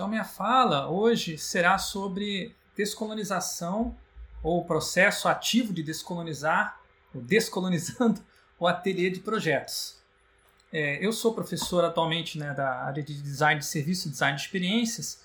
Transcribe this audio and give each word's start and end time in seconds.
Então, 0.00 0.08
minha 0.08 0.24
fala 0.24 0.88
hoje 0.88 1.36
será 1.36 1.76
sobre 1.76 2.56
descolonização 2.74 3.94
ou 4.42 4.64
processo 4.64 5.28
ativo 5.28 5.74
de 5.74 5.82
descolonizar, 5.82 6.80
ou 7.14 7.20
descolonizando 7.20 8.18
o 8.58 8.66
ateliê 8.66 9.10
de 9.10 9.20
projetos. 9.20 9.98
É, 10.72 11.04
eu 11.04 11.12
sou 11.12 11.34
professor 11.34 11.84
atualmente 11.84 12.38
né, 12.38 12.54
da 12.54 12.82
área 12.82 13.02
de 13.02 13.12
design 13.20 13.60
de 13.60 13.66
serviço, 13.66 14.08
design 14.08 14.38
de 14.38 14.42
experiências, 14.42 15.22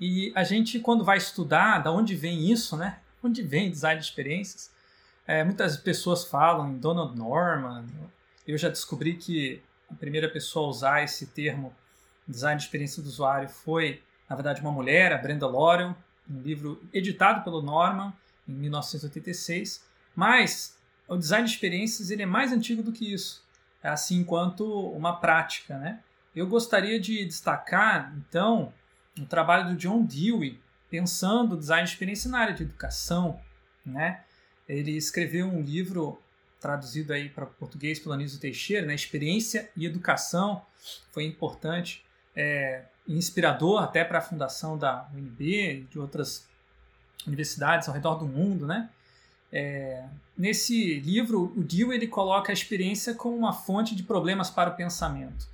e 0.00 0.32
a 0.34 0.42
gente, 0.42 0.80
quando 0.80 1.04
vai 1.04 1.18
estudar 1.18 1.80
da 1.80 1.92
onde 1.92 2.16
vem 2.16 2.50
isso, 2.50 2.78
né? 2.78 3.00
Onde 3.22 3.42
vem 3.42 3.70
design 3.70 4.00
de 4.00 4.06
experiências? 4.06 4.70
É, 5.26 5.44
muitas 5.44 5.76
pessoas 5.76 6.24
falam 6.24 6.70
em 6.70 6.78
Donald 6.78 7.14
Norman. 7.14 7.84
Eu 8.48 8.56
já 8.56 8.70
descobri 8.70 9.18
que 9.18 9.62
a 9.90 9.94
primeira 9.94 10.30
pessoa 10.30 10.64
a 10.64 10.70
usar 10.70 11.04
esse 11.04 11.26
termo 11.26 11.76
design 12.26 12.58
de 12.58 12.64
experiência 12.64 13.02
do 13.02 13.08
usuário 13.10 13.50
foi, 13.50 14.02
na 14.28 14.36
verdade, 14.36 14.60
uma 14.60 14.72
mulher, 14.72 15.12
a 15.12 15.18
Brenda 15.18 15.46
Laurel, 15.46 15.94
um 16.30 16.40
livro 16.40 16.82
editado 16.92 17.42
pelo 17.44 17.62
Norman 17.62 18.12
em 18.48 18.52
1986. 18.52 19.84
Mas 20.14 20.78
o 21.08 21.16
design 21.16 21.46
de 21.46 21.52
experiências 21.52 22.10
ele 22.10 22.22
é 22.22 22.26
mais 22.26 22.52
antigo 22.52 22.82
do 22.82 22.92
que 22.92 23.12
isso, 23.12 23.42
assim 23.82 24.24
quanto 24.24 24.90
uma 24.90 25.16
prática, 25.16 25.78
né? 25.78 26.00
Eu 26.34 26.46
gostaria 26.46 26.98
de 26.98 27.24
destacar, 27.24 28.12
então, 28.16 28.72
o 29.20 29.26
trabalho 29.26 29.68
do 29.68 29.76
John 29.76 30.04
Dewey, 30.04 30.60
pensando 30.90 31.54
o 31.54 31.58
design 31.58 31.84
de 31.84 31.92
experiência 31.92 32.30
na 32.30 32.38
área 32.38 32.54
de 32.54 32.62
educação, 32.62 33.40
né? 33.84 34.24
Ele 34.68 34.96
escreveu 34.96 35.46
um 35.46 35.60
livro 35.60 36.20
traduzido 36.58 37.12
aí 37.12 37.28
para 37.28 37.44
português 37.44 37.98
pelo 37.98 38.14
Anísio 38.14 38.40
Teixeira, 38.40 38.86
né? 38.86 38.94
Experiência 38.94 39.70
e 39.76 39.84
Educação, 39.84 40.64
foi 41.12 41.24
importante, 41.24 42.04
é, 42.36 42.82
inspirador 43.06 43.82
até 43.82 44.04
para 44.04 44.18
a 44.18 44.22
fundação 44.22 44.76
da 44.76 45.08
UNB 45.14 45.42
e 45.42 45.80
de 45.82 45.98
outras 45.98 46.46
universidades 47.26 47.88
ao 47.88 47.94
redor 47.94 48.16
do 48.16 48.26
mundo, 48.26 48.66
né? 48.66 48.88
É, 49.52 50.04
nesse 50.36 50.98
livro, 51.00 51.52
o 51.56 51.62
Dewey 51.62 51.96
ele 51.96 52.08
coloca 52.08 52.50
a 52.50 52.52
experiência 52.52 53.14
como 53.14 53.36
uma 53.36 53.52
fonte 53.52 53.94
de 53.94 54.02
problemas 54.02 54.50
para 54.50 54.70
o 54.70 54.74
pensamento. 54.74 55.46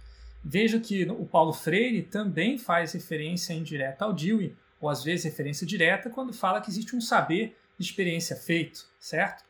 Vejo 0.43 0.81
que 0.81 1.05
o 1.05 1.27
Paulo 1.27 1.53
Freire 1.53 2.03
também 2.03 2.57
faz 2.57 2.93
referência 2.93 3.53
indireta 3.53 4.07
ao 4.07 4.13
Dewey, 4.13 4.57
ou 4.81 4.89
às 4.89 5.05
vezes 5.05 5.27
referência 5.27 5.67
direta, 5.67 6.09
quando 6.09 6.33
fala 6.33 6.63
que 6.63 6.71
existe 6.71 6.97
um 6.97 7.01
saber 7.01 7.59
de 7.79 7.85
experiência 7.85 8.35
feito, 8.35 8.87
certo? 8.99 9.45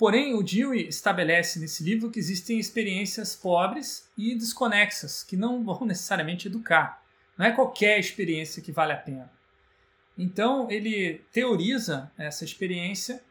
Porém, 0.00 0.32
o 0.32 0.42
Dewey 0.42 0.88
estabelece 0.88 1.60
nesse 1.60 1.84
livro 1.84 2.10
que 2.10 2.18
existem 2.18 2.58
experiências 2.58 3.36
pobres 3.36 4.08
e 4.16 4.34
desconexas, 4.34 5.22
que 5.22 5.36
não 5.36 5.62
vão 5.62 5.80
necessariamente 5.84 6.48
educar. 6.48 7.04
Não 7.36 7.44
é 7.44 7.52
qualquer 7.52 8.00
experiência 8.00 8.62
que 8.62 8.72
vale 8.72 8.94
a 8.94 8.96
pena. 8.96 9.30
Então, 10.16 10.70
ele 10.70 11.20
teoriza 11.30 12.10
essa 12.16 12.46
experiência 12.46 13.22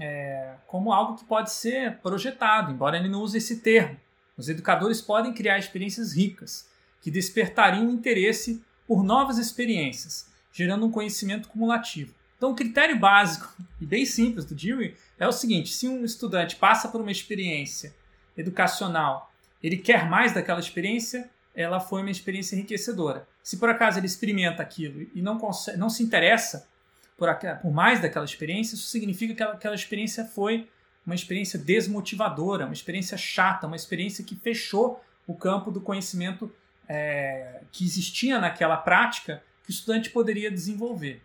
é, 0.00 0.54
como 0.66 0.90
algo 0.90 1.18
que 1.18 1.24
pode 1.26 1.52
ser 1.52 1.98
projetado, 1.98 2.72
embora 2.72 2.96
ele 2.96 3.10
não 3.10 3.20
use 3.20 3.36
esse 3.36 3.60
termo. 3.60 4.00
Os 4.38 4.48
educadores 4.48 5.02
podem 5.02 5.34
criar 5.34 5.58
experiências 5.58 6.16
ricas, 6.16 6.66
que 7.02 7.10
despertariam 7.10 7.90
interesse 7.90 8.64
por 8.86 9.04
novas 9.04 9.36
experiências, 9.36 10.30
gerando 10.50 10.86
um 10.86 10.90
conhecimento 10.90 11.46
cumulativo. 11.48 12.14
Então, 12.36 12.50
o 12.50 12.54
critério 12.54 12.98
básico 12.98 13.54
e 13.80 13.86
bem 13.86 14.04
simples 14.04 14.44
do 14.44 14.54
Dewey 14.54 14.94
é 15.18 15.26
o 15.26 15.32
seguinte: 15.32 15.72
se 15.72 15.88
um 15.88 16.04
estudante 16.04 16.56
passa 16.56 16.88
por 16.88 17.00
uma 17.00 17.10
experiência 17.10 17.94
educacional, 18.36 19.32
ele 19.62 19.78
quer 19.78 20.08
mais 20.08 20.32
daquela 20.32 20.60
experiência, 20.60 21.30
ela 21.54 21.80
foi 21.80 22.02
uma 22.02 22.10
experiência 22.10 22.54
enriquecedora. 22.54 23.26
Se 23.42 23.56
por 23.56 23.68
acaso 23.68 23.98
ele 23.98 24.06
experimenta 24.06 24.62
aquilo 24.62 25.06
e 25.14 25.22
não, 25.22 25.38
consegue, 25.38 25.78
não 25.78 25.88
se 25.88 26.02
interessa 26.02 26.68
por, 27.16 27.34
por 27.62 27.72
mais 27.72 28.00
daquela 28.00 28.24
experiência, 28.24 28.74
isso 28.74 28.88
significa 28.88 29.34
que 29.34 29.42
aquela, 29.42 29.74
experiência 29.74 30.24
foi 30.24 30.68
uma 31.06 31.14
experiência 31.14 31.58
desmotivadora, 31.58 32.66
uma 32.66 32.74
experiência 32.74 33.16
chata, 33.16 33.66
uma 33.66 33.76
experiência 33.76 34.22
que 34.22 34.36
fechou 34.36 35.02
o 35.26 35.34
campo 35.34 35.70
do 35.70 35.80
conhecimento 35.80 36.52
é, 36.88 37.62
que 37.72 37.84
existia 37.84 38.38
naquela 38.38 38.76
prática 38.76 39.42
que 39.64 39.70
o 39.70 39.72
estudante 39.72 40.10
poderia 40.10 40.50
desenvolver. 40.50 41.22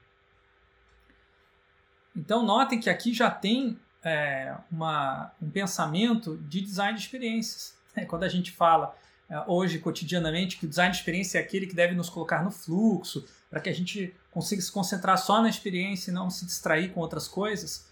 Então, 2.15 2.43
notem 2.43 2.79
que 2.79 2.89
aqui 2.89 3.13
já 3.13 3.31
tem 3.31 3.79
é, 4.03 4.55
uma, 4.71 5.31
um 5.41 5.49
pensamento 5.49 6.37
de 6.37 6.61
design 6.61 6.97
de 6.97 7.03
experiências. 7.03 7.75
Quando 8.07 8.23
a 8.23 8.29
gente 8.29 8.51
fala 8.51 8.95
é, 9.29 9.41
hoje, 9.47 9.79
cotidianamente, 9.79 10.57
que 10.57 10.65
o 10.65 10.69
design 10.69 10.91
de 10.91 10.97
experiência 10.97 11.39
é 11.39 11.41
aquele 11.41 11.67
que 11.67 11.75
deve 11.75 11.95
nos 11.95 12.09
colocar 12.09 12.43
no 12.43 12.51
fluxo, 12.51 13.25
para 13.49 13.59
que 13.59 13.69
a 13.69 13.73
gente 13.73 14.13
consiga 14.31 14.61
se 14.61 14.71
concentrar 14.71 15.17
só 15.17 15.41
na 15.41 15.49
experiência 15.49 16.11
e 16.11 16.13
não 16.13 16.29
se 16.29 16.45
distrair 16.45 16.89
com 16.89 16.99
outras 16.99 17.27
coisas, 17.27 17.89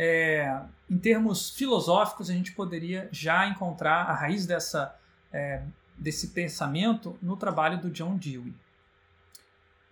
é, 0.00 0.60
em 0.88 0.96
termos 0.96 1.50
filosóficos, 1.50 2.30
a 2.30 2.32
gente 2.32 2.52
poderia 2.52 3.08
já 3.10 3.48
encontrar 3.48 4.04
a 4.04 4.14
raiz 4.14 4.46
dessa, 4.46 4.94
é, 5.32 5.62
desse 5.96 6.28
pensamento 6.28 7.18
no 7.20 7.36
trabalho 7.36 7.78
do 7.78 7.90
John 7.90 8.16
Dewey. 8.16 8.54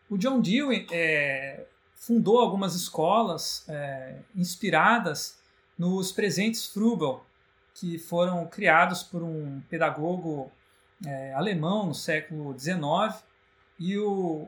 O 0.09 0.17
John 0.17 0.41
Dewey 0.41 0.87
é, 0.93 1.67
fundou 1.97 2.39
algumas 2.39 2.75
escolas 2.75 3.65
é, 3.69 4.19
inspiradas 4.35 5.39
nos 5.79 6.13
presentes 6.13 6.67
Frugal, 6.67 7.27
que 7.75 7.99
foram 7.99 8.47
criados 8.47 9.03
por 9.03 9.23
um 9.23 9.61
pedagogo 9.69 10.51
é, 11.05 11.33
alemão 11.35 11.87
no 11.87 11.95
século 11.95 12.57
XIX, 12.59 13.23
e 13.79 13.99
o, 13.99 14.47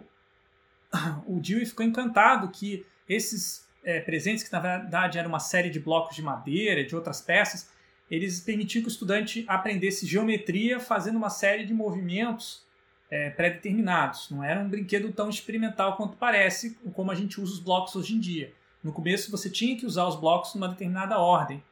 o 1.26 1.40
Dewey 1.40 1.66
ficou 1.66 1.84
encantado 1.84 2.48
que 2.48 2.86
esses 3.08 3.66
é, 3.82 4.00
presentes, 4.00 4.44
que 4.44 4.52
na 4.52 4.60
verdade 4.60 5.18
era 5.18 5.26
uma 5.28 5.40
série 5.40 5.70
de 5.70 5.80
blocos 5.80 6.14
de 6.14 6.22
madeira, 6.22 6.84
de 6.84 6.94
outras 6.94 7.20
peças, 7.20 7.68
eles 8.10 8.40
permitiam 8.40 8.82
que 8.82 8.88
o 8.88 8.90
estudante 8.90 9.44
aprendesse 9.48 10.06
geometria 10.06 10.80
fazendo 10.80 11.16
uma 11.16 11.30
série 11.30 11.64
de 11.64 11.74
movimentos 11.74 12.62
é, 13.10 13.30
pré-determinados. 13.30 14.30
Não 14.30 14.42
era 14.42 14.60
um 14.60 14.68
brinquedo 14.68 15.12
tão 15.12 15.28
experimental 15.28 15.96
quanto 15.96 16.16
parece, 16.16 16.74
como 16.94 17.10
a 17.10 17.14
gente 17.14 17.40
usa 17.40 17.54
os 17.54 17.60
blocos 17.60 17.96
hoje 17.96 18.14
em 18.14 18.20
dia. 18.20 18.52
No 18.82 18.92
começo 18.92 19.30
você 19.30 19.50
tinha 19.50 19.76
que 19.76 19.86
usar 19.86 20.06
os 20.06 20.16
blocos 20.16 20.54
numa 20.54 20.68
determinada 20.68 21.18
ordem, 21.18 21.62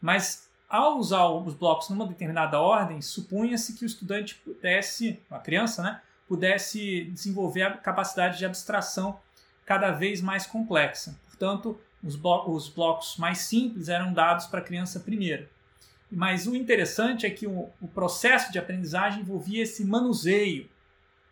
mas 0.00 0.48
ao 0.68 0.98
usar 0.98 1.26
os 1.28 1.54
blocos 1.54 1.88
numa 1.88 2.06
determinada 2.06 2.60
ordem, 2.60 3.00
supunha-se 3.00 3.74
que 3.74 3.84
o 3.84 3.86
estudante 3.86 4.34
pudesse, 4.36 5.20
a 5.30 5.38
criança, 5.38 5.82
né, 5.82 6.00
pudesse 6.28 7.04
desenvolver 7.04 7.62
a 7.62 7.76
capacidade 7.76 8.38
de 8.38 8.44
abstração 8.44 9.18
cada 9.64 9.90
vez 9.90 10.20
mais 10.20 10.46
complexa. 10.46 11.18
Portanto, 11.26 11.78
os, 12.02 12.18
os 12.46 12.68
blocos 12.68 13.16
mais 13.16 13.38
simples 13.38 13.88
eram 13.88 14.12
dados 14.12 14.46
para 14.46 14.60
a 14.60 14.64
criança 14.64 15.00
primeiro. 15.00 15.48
Mas 16.10 16.46
o 16.46 16.54
interessante 16.54 17.26
é 17.26 17.30
que 17.30 17.46
o, 17.46 17.68
o, 17.80 17.88
processo 17.88 18.52
de 18.52 18.58
aprendizagem 18.58 19.20
envolvia 19.20 19.62
esse 19.62 19.84
manuseio 19.84 20.68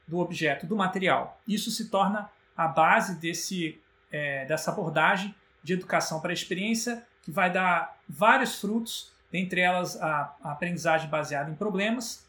do 0.07 0.19
objeto, 0.19 0.67
do 0.67 0.77
material. 0.77 1.41
Isso 1.47 1.71
se 1.71 1.89
torna 1.89 2.29
a 2.57 2.67
base 2.67 3.17
desse, 3.21 3.81
é, 4.11 4.45
dessa 4.47 4.71
abordagem 4.71 5.35
de 5.62 5.73
educação 5.73 6.21
para 6.21 6.31
a 6.31 6.35
experiência, 6.35 7.07
que 7.23 7.31
vai 7.31 7.51
dar 7.51 7.99
vários 8.09 8.61
frutos, 8.61 9.12
dentre 9.31 9.61
elas 9.61 10.01
a, 10.01 10.37
a 10.43 10.53
aprendizagem 10.53 11.09
baseada 11.09 11.51
em 11.51 11.55
problemas, 11.55 12.27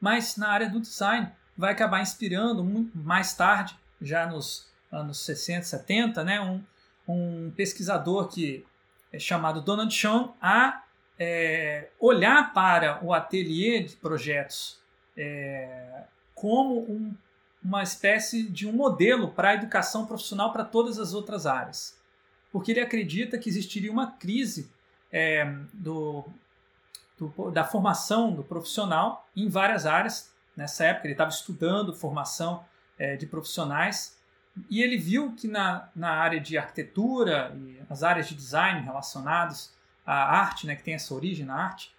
mas 0.00 0.36
na 0.36 0.48
área 0.48 0.70
do 0.70 0.80
design 0.80 1.30
vai 1.56 1.72
acabar 1.72 2.00
inspirando 2.00 2.64
mais 2.94 3.34
tarde, 3.34 3.76
já 4.00 4.26
nos 4.26 4.68
anos 4.92 5.24
60, 5.24 5.64
70, 5.64 6.24
né, 6.24 6.40
um, 6.40 6.62
um 7.06 7.50
pesquisador 7.50 8.28
que 8.28 8.64
é 9.12 9.18
chamado 9.18 9.60
Donald 9.60 9.92
Sean 9.92 10.32
a 10.40 10.84
é, 11.18 11.88
olhar 11.98 12.52
para 12.52 13.04
o 13.04 13.12
ateliê 13.12 13.82
de 13.82 13.96
projetos 13.96 14.78
é, 15.16 16.04
como 16.34 16.80
um, 16.80 17.14
uma 17.62 17.82
espécie 17.82 18.44
de 18.44 18.66
um 18.68 18.72
modelo 18.72 19.32
para 19.32 19.50
a 19.50 19.54
educação 19.54 20.06
profissional 20.06 20.52
para 20.52 20.64
todas 20.64 20.98
as 20.98 21.12
outras 21.12 21.46
áreas. 21.46 21.98
Porque 22.52 22.70
ele 22.70 22.80
acredita 22.80 23.36
que 23.36 23.48
existiria 23.48 23.90
uma 23.90 24.12
crise 24.12 24.70
é, 25.12 25.44
do, 25.72 26.24
do, 27.18 27.50
da 27.50 27.64
formação 27.64 28.32
do 28.32 28.44
profissional 28.44 29.28
em 29.36 29.48
várias 29.48 29.86
áreas. 29.86 30.32
Nessa 30.56 30.84
época, 30.84 31.06
ele 31.06 31.14
estava 31.14 31.30
estudando 31.30 31.94
formação 31.94 32.64
é, 32.98 33.16
de 33.16 33.26
profissionais 33.26 34.16
e 34.70 34.82
ele 34.82 34.96
viu 34.96 35.32
que 35.32 35.46
na, 35.46 35.88
na 35.94 36.10
área 36.10 36.40
de 36.40 36.56
arquitetura 36.56 37.54
e 37.56 37.80
as 37.88 38.02
áreas 38.02 38.28
de 38.28 38.34
design 38.34 38.80
relacionadas 38.82 39.72
à 40.08 40.40
arte, 40.40 40.66
né, 40.66 40.74
que 40.74 40.82
tem 40.82 40.94
essa 40.94 41.12
origem 41.14 41.44
na 41.44 41.54
arte, 41.54 41.94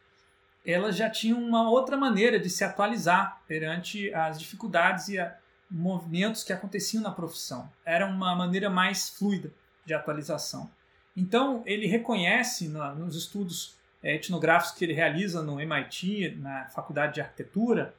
elas 0.66 0.96
já 0.96 1.10
tinham 1.10 1.40
uma 1.40 1.70
outra 1.70 1.96
maneira 1.96 2.40
de 2.40 2.50
se 2.50 2.64
atualizar 2.64 3.42
perante 3.48 4.14
as 4.14 4.40
dificuldades 4.40 5.08
e 5.10 5.20
a, 5.20 5.36
movimentos 5.70 6.44
que 6.44 6.52
aconteciam 6.52 7.04
na 7.04 7.12
profissão. 7.12 7.72
Era 7.86 8.08
uma 8.08 8.36
maneira 8.36 8.70
mais 8.70 9.10
fluida 9.10 9.52
de 9.86 9.94
atualização. 9.94 10.70
Então, 11.16 11.62
ele 11.66 11.86
reconhece 11.86 12.68
na, 12.68 12.94
nos 12.94 13.16
estudos 13.16 13.76
é, 14.02 14.16
etnográficos 14.16 14.78
que 14.78 14.86
ele 14.86 14.94
realiza 14.94 15.44
no 15.44 15.60
MIT, 15.60 16.38
na 16.40 16.66
Faculdade 16.70 17.16
de 17.16 17.22
Arquitetura, 17.22 17.94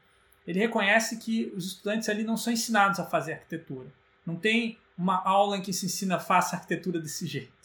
ele 0.47 0.59
reconhece 0.59 1.19
que 1.19 1.53
os 1.55 1.67
estudantes 1.67 2.09
ali 2.09 2.25
não 2.25 2.37
são 2.37 2.53
ensinados 2.53 2.99
a 2.99 3.07
fazer 3.07 3.35
arquitetura. 3.35 3.89
Não 4.27 4.35
tem 4.35 4.79
uma 4.99 5.23
aula 5.23 5.57
em 5.57 5.63
que 5.63 5.73
se 5.73 5.87
ensina 5.87 6.19
faça 6.19 6.57
arquitetura 6.57 6.99
desse 6.99 7.27
jeito. 7.27 7.60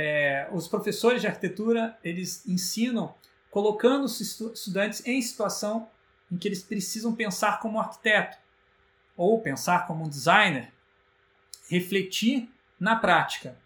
É, 0.00 0.48
os 0.52 0.68
professores 0.68 1.20
de 1.20 1.26
arquitetura 1.26 1.98
eles 2.04 2.46
ensinam 2.46 3.12
colocando 3.50 4.04
os 4.04 4.20
estudantes 4.20 5.04
em 5.04 5.20
situação 5.20 5.88
em 6.30 6.38
que 6.38 6.46
eles 6.46 6.62
precisam 6.62 7.12
pensar 7.12 7.58
como 7.58 7.80
arquiteto 7.80 8.38
ou 9.16 9.40
pensar 9.40 9.88
como 9.88 10.04
um 10.04 10.08
designer, 10.08 10.72
refletir 11.68 12.48
na 12.78 12.94
prática. 12.94 13.56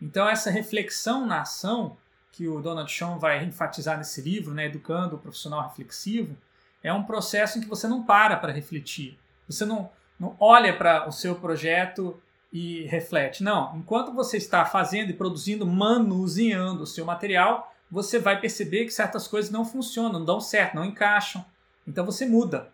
Então 0.00 0.28
essa 0.28 0.48
reflexão 0.48 1.26
na 1.26 1.40
ação 1.40 1.96
que 2.30 2.46
o 2.46 2.60
Donald 2.60 2.88
Schoen 2.88 3.18
vai 3.18 3.42
enfatizar 3.42 3.98
nesse 3.98 4.22
livro, 4.22 4.54
né, 4.54 4.66
Educando 4.66 5.16
o 5.16 5.18
Profissional 5.18 5.60
Reflexivo, 5.66 6.36
é 6.84 6.92
um 6.92 7.02
processo 7.02 7.58
em 7.58 7.62
que 7.62 7.68
você 7.68 7.88
não 7.88 8.04
para 8.04 8.36
para 8.36 8.52
refletir. 8.52 9.18
Você 9.48 9.64
não, 9.64 9.90
não 10.20 10.36
olha 10.38 10.72
para 10.76 11.08
o 11.08 11.10
seu 11.10 11.34
projeto 11.34 12.22
e 12.52 12.84
reflete. 12.86 13.42
Não, 13.42 13.76
enquanto 13.76 14.12
você 14.12 14.36
está 14.36 14.64
fazendo 14.64 15.10
e 15.10 15.14
produzindo, 15.14 15.66
manuseando 15.66 16.82
o 16.82 16.86
seu 16.86 17.04
material, 17.04 17.72
você 17.90 18.18
vai 18.18 18.40
perceber 18.40 18.84
que 18.84 18.90
certas 18.90 19.26
coisas 19.26 19.50
não 19.50 19.64
funcionam, 19.64 20.18
não 20.18 20.24
dão 20.24 20.40
certo, 20.40 20.74
não 20.74 20.84
encaixam. 20.84 21.44
Então 21.86 22.04
você 22.04 22.26
muda. 22.26 22.68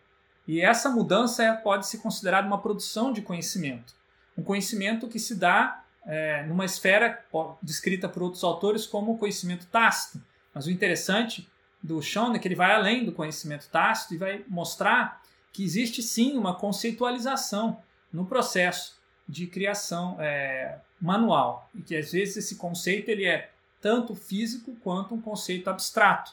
E 0.46 0.60
essa 0.60 0.88
mudança 0.88 1.52
pode 1.62 1.86
ser 1.86 1.98
considerada 1.98 2.46
uma 2.46 2.60
produção 2.60 3.12
de 3.12 3.22
conhecimento. 3.22 3.94
Um 4.36 4.42
conhecimento 4.42 5.08
que 5.08 5.18
se 5.18 5.34
dá 5.34 5.82
é, 6.06 6.44
numa 6.44 6.64
esfera 6.64 7.24
descrita 7.62 8.08
por 8.08 8.22
outros 8.22 8.44
autores 8.44 8.86
como 8.86 9.18
conhecimento 9.18 9.66
tácito. 9.66 10.22
Mas 10.54 10.66
o 10.66 10.70
interessante 10.70 11.48
do 11.82 12.00
Sean 12.02 12.34
é 12.34 12.38
que 12.38 12.46
ele 12.46 12.54
vai 12.54 12.72
além 12.72 13.04
do 13.04 13.12
conhecimento 13.12 13.68
tácito 13.68 14.14
e 14.14 14.18
vai 14.18 14.44
mostrar 14.48 15.20
que 15.52 15.64
existe 15.64 16.02
sim 16.02 16.36
uma 16.36 16.54
conceitualização 16.54 17.80
no 18.12 18.26
processo 18.26 18.96
de 19.28 19.46
criação 19.46 20.16
é, 20.20 20.78
manual 21.00 21.68
e 21.74 21.82
que 21.82 21.96
às 21.96 22.12
vezes 22.12 22.36
esse 22.36 22.56
conceito 22.56 23.08
ele 23.08 23.24
é 23.24 23.50
tanto 23.80 24.14
físico 24.14 24.76
quanto 24.82 25.14
um 25.14 25.20
conceito 25.20 25.68
abstrato. 25.68 26.32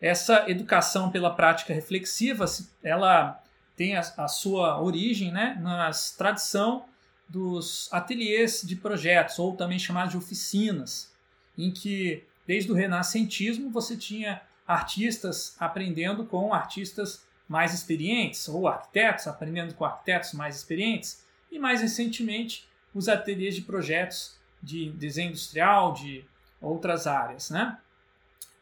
Essa 0.00 0.48
educação 0.48 1.10
pela 1.10 1.34
prática 1.34 1.74
reflexiva, 1.74 2.44
ela 2.82 3.42
tem 3.76 3.96
a, 3.96 4.00
a 4.16 4.28
sua 4.28 4.80
origem 4.80 5.32
né, 5.32 5.58
na 5.60 5.90
tradição 6.16 6.84
dos 7.28 7.88
ateliês 7.92 8.62
de 8.64 8.74
projetos, 8.74 9.38
ou 9.38 9.54
também 9.54 9.78
chamados 9.78 10.12
de 10.12 10.16
oficinas, 10.16 11.12
em 11.56 11.70
que, 11.70 12.24
desde 12.46 12.72
o 12.72 12.74
renascentismo, 12.74 13.70
você 13.70 13.96
tinha 13.96 14.40
artistas 14.66 15.56
aprendendo 15.58 16.24
com 16.24 16.54
artistas 16.54 17.26
mais 17.48 17.74
experientes, 17.74 18.48
ou 18.48 18.68
arquitetos 18.68 19.26
aprendendo 19.26 19.74
com 19.74 19.84
arquitetos 19.84 20.32
mais 20.32 20.56
experientes, 20.56 21.24
e 21.50 21.58
mais 21.58 21.80
recentemente 21.80 22.66
os 22.94 23.08
ateliês 23.08 23.54
de 23.54 23.62
projetos 23.62 24.36
de 24.62 24.90
desenho 24.92 25.30
industrial, 25.30 25.92
de 25.92 26.24
outras 26.60 27.06
áreas. 27.06 27.50
Né? 27.50 27.78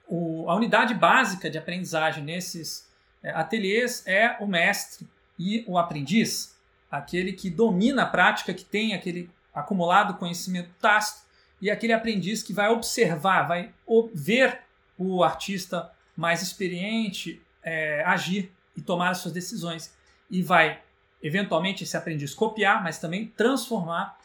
O, 0.07 0.49
a 0.49 0.55
unidade 0.55 0.95
básica 0.95 1.49
de 1.49 1.59
aprendizagem 1.59 2.23
nesses 2.23 2.89
é, 3.23 3.31
ateliês 3.31 4.07
é 4.07 4.37
o 4.41 4.47
mestre 4.47 5.07
e 5.39 5.65
o 5.67 5.79
aprendiz 5.79 6.57
aquele 6.91 7.33
que 7.33 7.51
domina 7.51 8.03
a 8.03 8.07
prática, 8.07 8.55
que 8.55 8.65
tem 8.65 8.95
aquele 8.95 9.31
acumulado 9.55 10.15
conhecimento 10.15 10.71
tácito, 10.81 11.27
e 11.61 11.71
aquele 11.71 11.93
aprendiz 11.93 12.43
que 12.43 12.53
vai 12.53 12.69
observar, 12.69 13.45
vai 13.45 13.73
ver 14.15 14.61
o 14.99 15.25
artista 15.25 15.91
mais 16.17 16.43
experiente 16.43 17.41
é, 17.63 18.03
agir 18.05 18.53
e 18.77 18.83
tomar 18.83 19.11
as 19.11 19.19
suas 19.19 19.33
decisões. 19.33 19.95
E 20.31 20.43
vai, 20.43 20.83
eventualmente, 21.27 21.85
esse 21.85 21.97
aprendiz 21.97 22.35
copiar, 22.35 22.83
mas 22.83 22.99
também 22.99 23.27
transformar, 23.37 24.19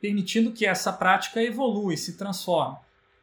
permitindo 0.00 0.52
que 0.52 0.66
essa 0.66 0.92
prática 0.92 1.42
evolua 1.42 1.94
e 1.94 1.96
se 1.96 2.16
transforme. 2.16 2.76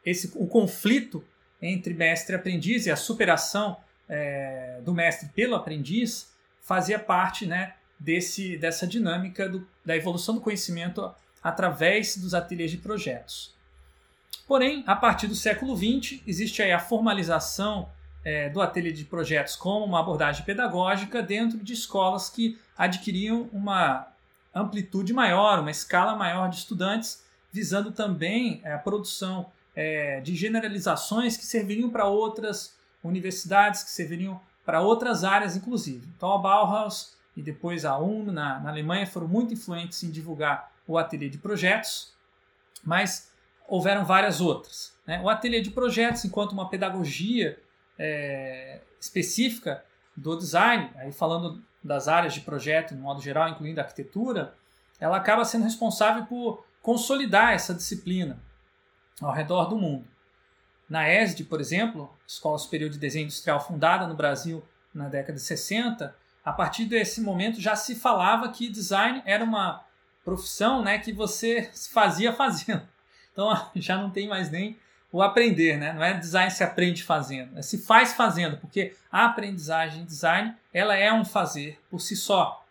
Esse, 0.04 0.32
o 0.34 0.46
conflito 0.46 1.24
entre 1.60 1.94
mestre 1.94 2.34
e 2.34 2.36
aprendiz 2.36 2.86
e 2.86 2.90
a 2.90 2.96
superação 2.96 3.76
é, 4.08 4.80
do 4.84 4.92
mestre 4.92 5.28
pelo 5.28 5.54
aprendiz 5.54 6.32
fazia 6.60 6.98
parte 6.98 7.46
né, 7.46 7.74
desse, 7.98 8.56
dessa 8.56 8.86
dinâmica 8.86 9.48
do, 9.48 9.66
da 9.84 9.96
evolução 9.96 10.34
do 10.34 10.40
conhecimento 10.40 11.10
através 11.42 12.16
dos 12.16 12.34
ateliês 12.34 12.70
de 12.70 12.78
projetos. 12.78 13.54
Porém, 14.46 14.82
a 14.86 14.96
partir 14.96 15.26
do 15.26 15.34
século 15.34 15.76
XX, 15.76 16.20
existe 16.26 16.62
aí 16.62 16.72
a 16.72 16.78
formalização 16.78 17.88
é, 18.24 18.48
do 18.48 18.60
ateliê 18.60 18.92
de 18.92 19.04
projetos 19.04 19.56
como 19.56 19.84
uma 19.84 20.00
abordagem 20.00 20.44
pedagógica 20.44 21.22
dentro 21.22 21.58
de 21.58 21.72
escolas 21.72 22.30
que 22.30 22.58
adquiriam 22.76 23.48
uma 23.52 24.06
amplitude 24.54 25.12
maior, 25.12 25.60
uma 25.60 25.70
escala 25.70 26.14
maior 26.14 26.48
de 26.48 26.56
estudantes, 26.56 27.24
visando 27.50 27.90
também 27.90 28.60
é, 28.64 28.72
a 28.72 28.78
produção 28.78 29.46
é, 29.74 30.20
de 30.20 30.34
generalizações 30.34 31.36
que 31.36 31.44
serviriam 31.44 31.90
para 31.90 32.06
outras 32.06 32.76
universidades, 33.02 33.82
que 33.82 33.90
serviriam 33.90 34.40
para 34.64 34.80
outras 34.80 35.24
áreas, 35.24 35.56
inclusive. 35.56 36.06
Então, 36.16 36.32
a 36.32 36.38
Bauhaus 36.38 37.16
e 37.36 37.42
depois 37.42 37.84
a 37.84 37.96
UNO 37.98 38.30
na, 38.30 38.60
na 38.60 38.70
Alemanha 38.70 39.06
foram 39.06 39.26
muito 39.26 39.52
influentes 39.52 40.02
em 40.02 40.10
divulgar 40.10 40.70
o 40.86 40.98
ateliê 40.98 41.28
de 41.28 41.38
projetos, 41.38 42.12
mas 42.84 43.30
houveram 43.66 44.04
várias 44.04 44.40
outras. 44.40 44.92
Né? 45.06 45.20
O 45.22 45.28
ateliê 45.28 45.60
de 45.60 45.70
projetos, 45.70 46.24
enquanto 46.24 46.52
uma 46.52 46.68
pedagogia 46.68 47.58
é, 48.04 48.80
específica 49.00 49.84
do 50.16 50.36
design, 50.36 50.90
aí 50.96 51.12
falando 51.12 51.62
das 51.82 52.08
áreas 52.08 52.34
de 52.34 52.40
projeto, 52.40 52.96
no 52.96 53.00
modo 53.00 53.22
geral, 53.22 53.48
incluindo 53.48 53.80
a 53.80 53.84
arquitetura, 53.84 54.54
ela 54.98 55.16
acaba 55.16 55.44
sendo 55.44 55.62
responsável 55.62 56.26
por 56.26 56.66
consolidar 56.82 57.52
essa 57.52 57.72
disciplina 57.72 58.42
ao 59.20 59.32
redor 59.32 59.66
do 59.66 59.76
mundo. 59.76 60.04
Na 60.88 61.08
ESD, 61.08 61.44
por 61.44 61.60
exemplo, 61.60 62.12
Escola 62.26 62.58
Superior 62.58 62.90
de 62.90 62.98
Desenho 62.98 63.24
Industrial 63.24 63.64
fundada 63.64 64.06
no 64.08 64.16
Brasil 64.16 64.64
na 64.92 65.08
década 65.08 65.34
de 65.34 65.40
60, 65.40 66.14
a 66.44 66.52
partir 66.52 66.86
desse 66.86 67.20
momento 67.20 67.60
já 67.60 67.76
se 67.76 67.94
falava 67.94 68.48
que 68.48 68.68
design 68.68 69.22
era 69.24 69.44
uma 69.44 69.84
profissão 70.24 70.82
né, 70.82 70.98
que 70.98 71.12
você 71.12 71.70
fazia 71.92 72.32
fazendo. 72.32 72.82
Então 73.32 73.48
já 73.76 73.96
não 73.96 74.10
tem 74.10 74.28
mais 74.28 74.50
nem 74.50 74.76
o 75.12 75.20
aprender, 75.20 75.76
né? 75.76 75.92
Não 75.92 76.02
é 76.02 76.14
design 76.14 76.50
se 76.50 76.64
aprende 76.64 77.04
fazendo, 77.04 77.58
é 77.58 77.62
se 77.62 77.78
faz 77.78 78.14
fazendo, 78.14 78.56
porque 78.56 78.96
a 79.10 79.26
aprendizagem 79.26 80.02
em 80.02 80.06
design 80.06 80.54
ela 80.72 80.96
é 80.96 81.12
um 81.12 81.24
fazer 81.24 81.78
por 81.90 82.00
si 82.00 82.16
só. 82.16 82.64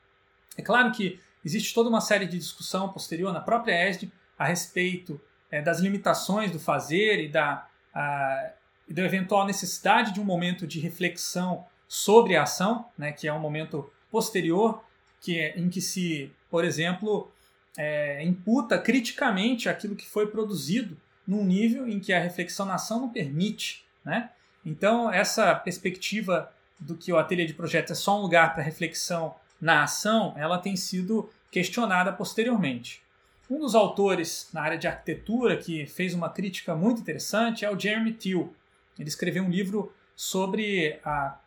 É 0.58 0.62
claro 0.64 0.92
que 0.92 1.20
existe 1.46 1.74
toda 1.74 1.88
uma 1.88 2.02
série 2.02 2.26
de 2.26 2.38
discussão 2.38 2.90
posterior 2.90 3.32
na 3.32 3.40
própria 3.40 3.88
ESD 3.88 4.12
a 4.38 4.46
respeito 4.46 5.22
é, 5.52 5.62
das 5.62 5.80
limitações 5.80 6.50
do 6.50 6.60
fazer 6.60 7.24
e 7.24 7.30
da, 7.30 7.68
a, 7.94 8.52
e 8.88 8.94
da 8.94 9.04
eventual 9.04 9.46
necessidade 9.46 10.12
de 10.12 10.20
um 10.20 10.26
momento 10.26 10.66
de 10.66 10.80
reflexão 10.80 11.66
sobre 11.88 12.36
a 12.36 12.44
ação, 12.44 12.86
né, 12.98 13.12
que 13.12 13.28
é 13.28 13.34
um 13.34 13.40
momento 13.40 13.92
posterior, 14.10 14.84
que 15.20 15.40
é, 15.40 15.60
em 15.60 15.70
que 15.70 15.80
se, 15.80 16.32
por 16.50 16.66
exemplo, 16.66 17.32
é, 17.78 18.24
imputa 18.24 18.80
criticamente 18.80 19.70
aquilo 19.70 19.96
que 19.96 20.08
foi 20.08 20.26
produzido 20.28 20.98
num 21.28 21.44
nível 21.44 21.88
em 21.88 22.00
que 22.00 22.14
a 22.14 22.20
reflexão 22.20 22.66
na 22.66 22.76
ação 22.76 23.00
não 23.00 23.10
permite. 23.10 23.86
Né? 24.04 24.30
Então, 24.66 25.12
essa 25.12 25.54
perspectiva 25.56 26.52
do 26.80 26.96
que 26.96 27.12
o 27.12 27.18
ateliê 27.18 27.46
de 27.46 27.54
projeto 27.54 27.92
é 27.92 27.96
só 27.96 28.18
um 28.18 28.22
lugar 28.22 28.54
para 28.54 28.64
reflexão 28.64 29.36
na 29.60 29.84
ação, 29.84 30.34
ela 30.36 30.58
tem 30.58 30.76
sido 30.76 31.30
questionada 31.52 32.12
posteriormente. 32.12 33.02
Um 33.50 33.60
dos 33.60 33.76
autores 33.76 34.50
na 34.54 34.62
área 34.62 34.78
de 34.78 34.88
arquitetura 34.88 35.58
que 35.58 35.86
fez 35.86 36.14
uma 36.14 36.30
crítica 36.30 36.76
muito 36.76 37.02
interessante 37.02 37.66
é 37.66 37.70
o 37.70 37.78
Jeremy 37.78 38.14
Till. 38.14 38.56
Ele 38.98 39.10
escreveu 39.10 39.44
um 39.44 39.50
livro 39.50 39.94
sobre 40.16 41.00
a 41.04 41.38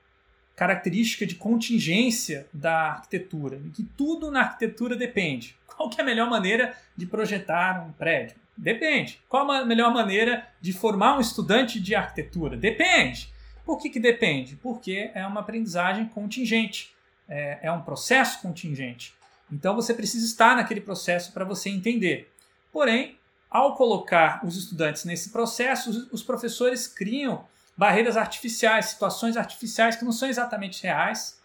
característica 0.54 1.26
de 1.26 1.35
contingência 1.35 2.47
da 2.52 2.93
arquitetura, 2.93 3.61
que 3.73 3.83
tudo 3.83 4.31
na 4.31 4.40
arquitetura 4.40 4.97
depende. 4.97 5.57
Qual 5.66 5.90
é 5.97 6.00
a 6.00 6.04
melhor 6.04 6.31
maneira 6.31 6.76
de 6.97 7.07
projetar 7.07 7.85
um 7.85 7.93
prédio? 7.93 8.37
Depende. 8.56 9.20
Qual 9.28 9.50
a 9.50 9.64
melhor 9.64 9.92
maneira 9.92 10.46
de 10.61 10.73
formar 10.73 11.16
um 11.16 11.20
estudante 11.20 11.80
de 11.80 11.94
arquitetura? 11.94 12.56
Depende. 12.56 13.32
Por 13.64 13.78
que, 13.78 13.90
que 13.90 13.99
depende? 13.99 14.56
Porque 14.56 15.11
é 15.14 15.26
uma 15.26 15.40
aprendizagem 15.40 16.06
contingente, 16.06 16.94
é, 17.28 17.61
é 17.62 17.73
um 17.73 17.82
processo 17.82 18.40
contingente. 18.42 19.14
Então 19.50 19.75
você 19.75 19.94
precisa 19.94 20.25
estar 20.25 20.56
naquele 20.56 20.80
processo 20.80 21.32
para 21.32 21.44
você 21.44 21.70
entender. 21.70 22.32
Porém, 22.73 23.18
ao 23.50 23.75
colocar 23.75 24.44
os 24.44 24.56
estudantes 24.56 25.04
nesse 25.04 25.30
processo, 25.30 26.08
os 26.12 26.23
professores 26.23 26.87
criam 26.87 27.44
barreiras 27.76 28.16
artificiais, 28.16 28.87
situações 28.87 29.37
artificiais 29.37 29.96
que 29.96 30.04
não 30.04 30.12
são 30.12 30.28
exatamente 30.28 30.82
reais, 30.82 31.40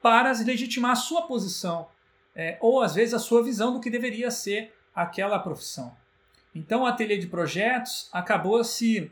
para 0.00 0.32
legitimar 0.32 0.92
a 0.92 0.96
sua 0.96 1.22
posição, 1.22 1.88
é, 2.34 2.56
ou 2.60 2.80
às 2.80 2.94
vezes 2.94 3.14
a 3.14 3.18
sua 3.18 3.42
visão 3.42 3.72
do 3.72 3.80
que 3.80 3.90
deveria 3.90 4.30
ser 4.30 4.72
aquela 4.94 5.38
profissão. 5.38 5.94
Então 6.54 6.82
o 6.82 6.86
ateliê 6.86 7.18
de 7.18 7.26
projetos 7.26 8.08
acabou 8.12 8.62
se 8.64 9.10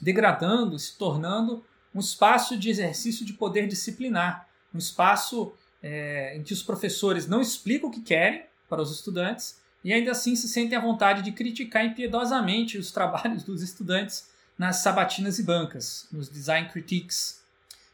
degradando, 0.00 0.78
se 0.78 0.96
tornando 0.96 1.64
um 1.94 2.00
espaço 2.00 2.56
de 2.56 2.70
exercício 2.70 3.24
de 3.24 3.34
poder 3.34 3.66
disciplinar, 3.66 4.48
um 4.74 4.78
espaço 4.78 5.52
é, 5.82 6.36
em 6.36 6.42
que 6.42 6.52
os 6.52 6.62
professores 6.62 7.28
não 7.28 7.40
explicam 7.40 7.88
o 7.88 7.92
que 7.92 8.00
querem 8.00 8.44
para 8.68 8.80
os 8.80 8.90
estudantes 8.90 9.60
e 9.84 9.92
ainda 9.92 10.12
assim 10.12 10.34
se 10.36 10.48
sentem 10.48 10.78
à 10.78 10.80
vontade 10.80 11.22
de 11.22 11.32
criticar 11.32 11.84
impiedosamente 11.84 12.78
os 12.78 12.90
trabalhos 12.92 13.42
dos 13.42 13.62
estudantes 13.62 14.30
nas 14.56 14.76
sabatinas 14.76 15.38
e 15.38 15.42
bancas, 15.42 16.06
nos 16.12 16.28
design 16.28 16.68
critiques, 16.68 17.42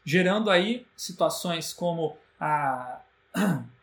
gerando 0.05 0.49
aí 0.49 0.85
situações 0.95 1.73
como 1.73 2.17
a 2.39 3.01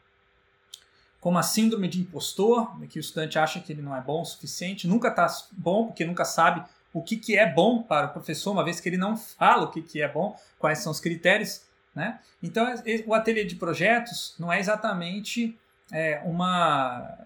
como 1.26 1.38
a 1.38 1.42
síndrome 1.42 1.88
de 1.88 2.00
impostor, 2.00 2.78
que 2.86 3.00
o 3.00 3.00
estudante 3.00 3.36
acha 3.36 3.58
que 3.58 3.72
ele 3.72 3.82
não 3.82 3.96
é 3.96 4.00
bom 4.00 4.22
o 4.22 4.24
suficiente, 4.24 4.86
nunca 4.86 5.08
está 5.08 5.26
bom 5.50 5.86
porque 5.86 6.04
nunca 6.04 6.24
sabe 6.24 6.62
o 6.92 7.02
que, 7.02 7.16
que 7.16 7.36
é 7.36 7.52
bom 7.52 7.82
para 7.82 8.06
o 8.06 8.10
professor, 8.10 8.52
uma 8.52 8.62
vez 8.62 8.78
que 8.78 8.88
ele 8.88 8.96
não 8.96 9.16
fala 9.16 9.64
o 9.64 9.70
que, 9.72 9.82
que 9.82 10.00
é 10.00 10.06
bom, 10.06 10.38
quais 10.56 10.78
são 10.78 10.92
os 10.92 11.00
critérios. 11.00 11.62
Né? 11.92 12.20
Então, 12.40 12.72
o 13.08 13.12
ateliê 13.12 13.44
de 13.44 13.56
projetos 13.56 14.36
não 14.38 14.52
é 14.52 14.60
exatamente 14.60 15.58
é, 15.90 16.22
uma, 16.24 17.18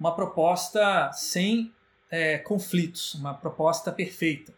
uma 0.00 0.14
proposta 0.14 1.12
sem 1.12 1.74
é, 2.10 2.38
conflitos, 2.38 3.16
uma 3.16 3.34
proposta 3.34 3.92
perfeita. 3.92 4.54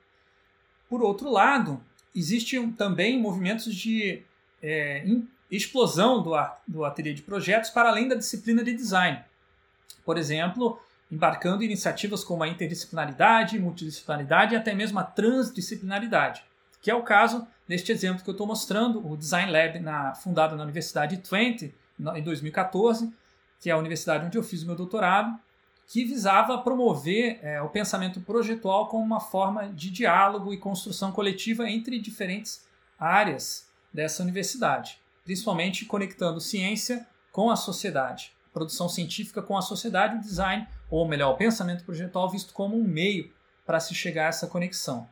Por 0.88 1.02
outro 1.02 1.32
lado, 1.32 1.82
existem 2.14 2.70
também 2.70 3.20
movimentos 3.20 3.74
de 3.74 4.22
é, 4.62 5.04
explosão 5.50 6.22
do, 6.22 6.32
do 6.66 6.84
ateliê 6.84 7.14
de 7.14 7.22
projetos 7.22 7.70
para 7.70 7.88
além 7.88 8.08
da 8.08 8.14
disciplina 8.14 8.64
de 8.64 8.72
design. 8.72 9.22
Por 10.04 10.18
exemplo, 10.18 10.80
embarcando 11.10 11.62
em 11.62 11.66
iniciativas 11.66 12.24
como 12.24 12.42
a 12.42 12.48
interdisciplinaridade, 12.48 13.58
multidisciplinaridade 13.58 14.54
e 14.54 14.56
até 14.56 14.74
mesmo 14.74 14.98
a 14.98 15.04
transdisciplinaridade, 15.04 16.44
que 16.82 16.90
é 16.90 16.94
o 16.94 17.02
caso 17.02 17.46
neste 17.68 17.92
exemplo 17.92 18.22
que 18.22 18.30
eu 18.30 18.32
estou 18.32 18.46
mostrando, 18.46 19.04
o 19.06 19.16
Design 19.16 19.50
Lab 19.50 19.78
na, 19.80 20.14
fundado 20.14 20.56
na 20.56 20.62
Universidade 20.62 21.16
Twente 21.18 21.74
em 21.98 22.22
2014, 22.22 23.12
que 23.60 23.70
é 23.70 23.72
a 23.72 23.78
universidade 23.78 24.24
onde 24.24 24.38
eu 24.38 24.42
fiz 24.42 24.62
o 24.62 24.66
meu 24.66 24.76
doutorado, 24.76 25.38
que 25.88 26.04
visava 26.04 26.58
promover 26.58 27.38
é, 27.42 27.62
o 27.62 27.68
pensamento 27.68 28.20
projetual 28.20 28.88
como 28.88 29.04
uma 29.04 29.20
forma 29.20 29.68
de 29.68 29.90
diálogo 29.90 30.52
e 30.52 30.58
construção 30.58 31.12
coletiva 31.12 31.68
entre 31.70 31.98
diferentes 32.00 32.66
áreas 32.98 33.68
dessa 33.92 34.22
universidade, 34.22 35.00
principalmente 35.26 35.84
conectando 35.84 36.40
ciência 36.40 37.04
com 37.32 37.50
a 37.50 37.56
sociedade, 37.56 38.32
produção 38.52 38.88
científica 38.88 39.42
com 39.42 39.58
a 39.58 39.60
sociedade, 39.60 40.16
o 40.16 40.20
design, 40.20 40.66
ou 40.88 41.06
melhor, 41.06 41.34
o 41.34 41.36
pensamento 41.36 41.84
projetual 41.84 42.30
visto 42.30 42.54
como 42.54 42.78
um 42.78 42.84
meio 42.84 43.30
para 43.66 43.80
se 43.80 43.92
chegar 43.92 44.26
a 44.26 44.28
essa 44.28 44.46
conexão. 44.46 45.08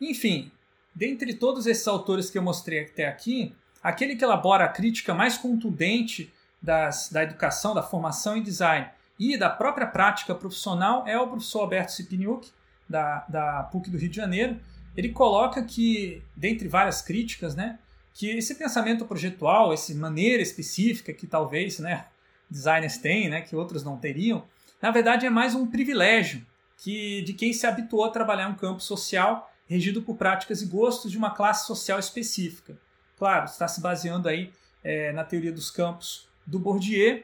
Enfim, 0.00 0.50
dentre 0.94 1.34
todos 1.34 1.66
esses 1.66 1.86
autores 1.86 2.30
que 2.30 2.38
eu 2.38 2.42
mostrei 2.42 2.84
até 2.84 3.06
aqui, 3.06 3.54
aquele 3.82 4.16
que 4.16 4.24
elabora 4.24 4.64
a 4.64 4.68
crítica 4.68 5.14
mais 5.14 5.36
contundente 5.36 6.32
das, 6.60 7.10
da 7.10 7.22
educação, 7.22 7.74
da 7.74 7.82
formação 7.82 8.38
em 8.38 8.42
design 8.42 8.88
e 9.18 9.36
da 9.36 9.50
própria 9.50 9.86
prática 9.86 10.34
profissional 10.34 11.06
é 11.06 11.18
o 11.20 11.28
professor 11.28 11.60
Alberto 11.60 11.92
Cipiniuk, 11.92 12.50
da, 12.88 13.26
da 13.28 13.62
PUC 13.64 13.90
do 13.90 13.98
Rio 13.98 14.08
de 14.08 14.16
Janeiro. 14.16 14.58
Ele 14.96 15.10
coloca 15.10 15.62
que, 15.62 16.22
dentre 16.34 16.68
várias 16.68 17.02
críticas, 17.02 17.54
né, 17.54 17.78
que 18.16 18.30
esse 18.30 18.54
pensamento 18.54 19.04
projetual, 19.04 19.74
essa 19.74 19.94
maneira 19.94 20.42
específica 20.42 21.12
que 21.12 21.26
talvez 21.26 21.78
né, 21.78 22.06
designers 22.48 22.96
têm, 22.96 23.28
né, 23.28 23.42
que 23.42 23.54
outros 23.54 23.84
não 23.84 23.98
teriam, 23.98 24.42
na 24.80 24.90
verdade 24.90 25.26
é 25.26 25.30
mais 25.30 25.54
um 25.54 25.66
privilégio 25.66 26.44
que 26.78 27.20
de 27.22 27.34
quem 27.34 27.52
se 27.52 27.66
habituou 27.66 28.06
a 28.06 28.10
trabalhar 28.10 28.48
um 28.48 28.54
campo 28.54 28.80
social 28.80 29.52
regido 29.68 30.00
por 30.00 30.16
práticas 30.16 30.62
e 30.62 30.66
gostos 30.66 31.10
de 31.10 31.18
uma 31.18 31.30
classe 31.30 31.66
social 31.66 31.98
específica. 31.98 32.78
Claro, 33.18 33.44
está 33.44 33.68
se 33.68 33.82
baseando 33.82 34.28
aí 34.28 34.50
é, 34.82 35.12
na 35.12 35.22
teoria 35.22 35.52
dos 35.52 35.70
campos 35.70 36.26
do 36.46 36.58
Bourdieu 36.58 37.22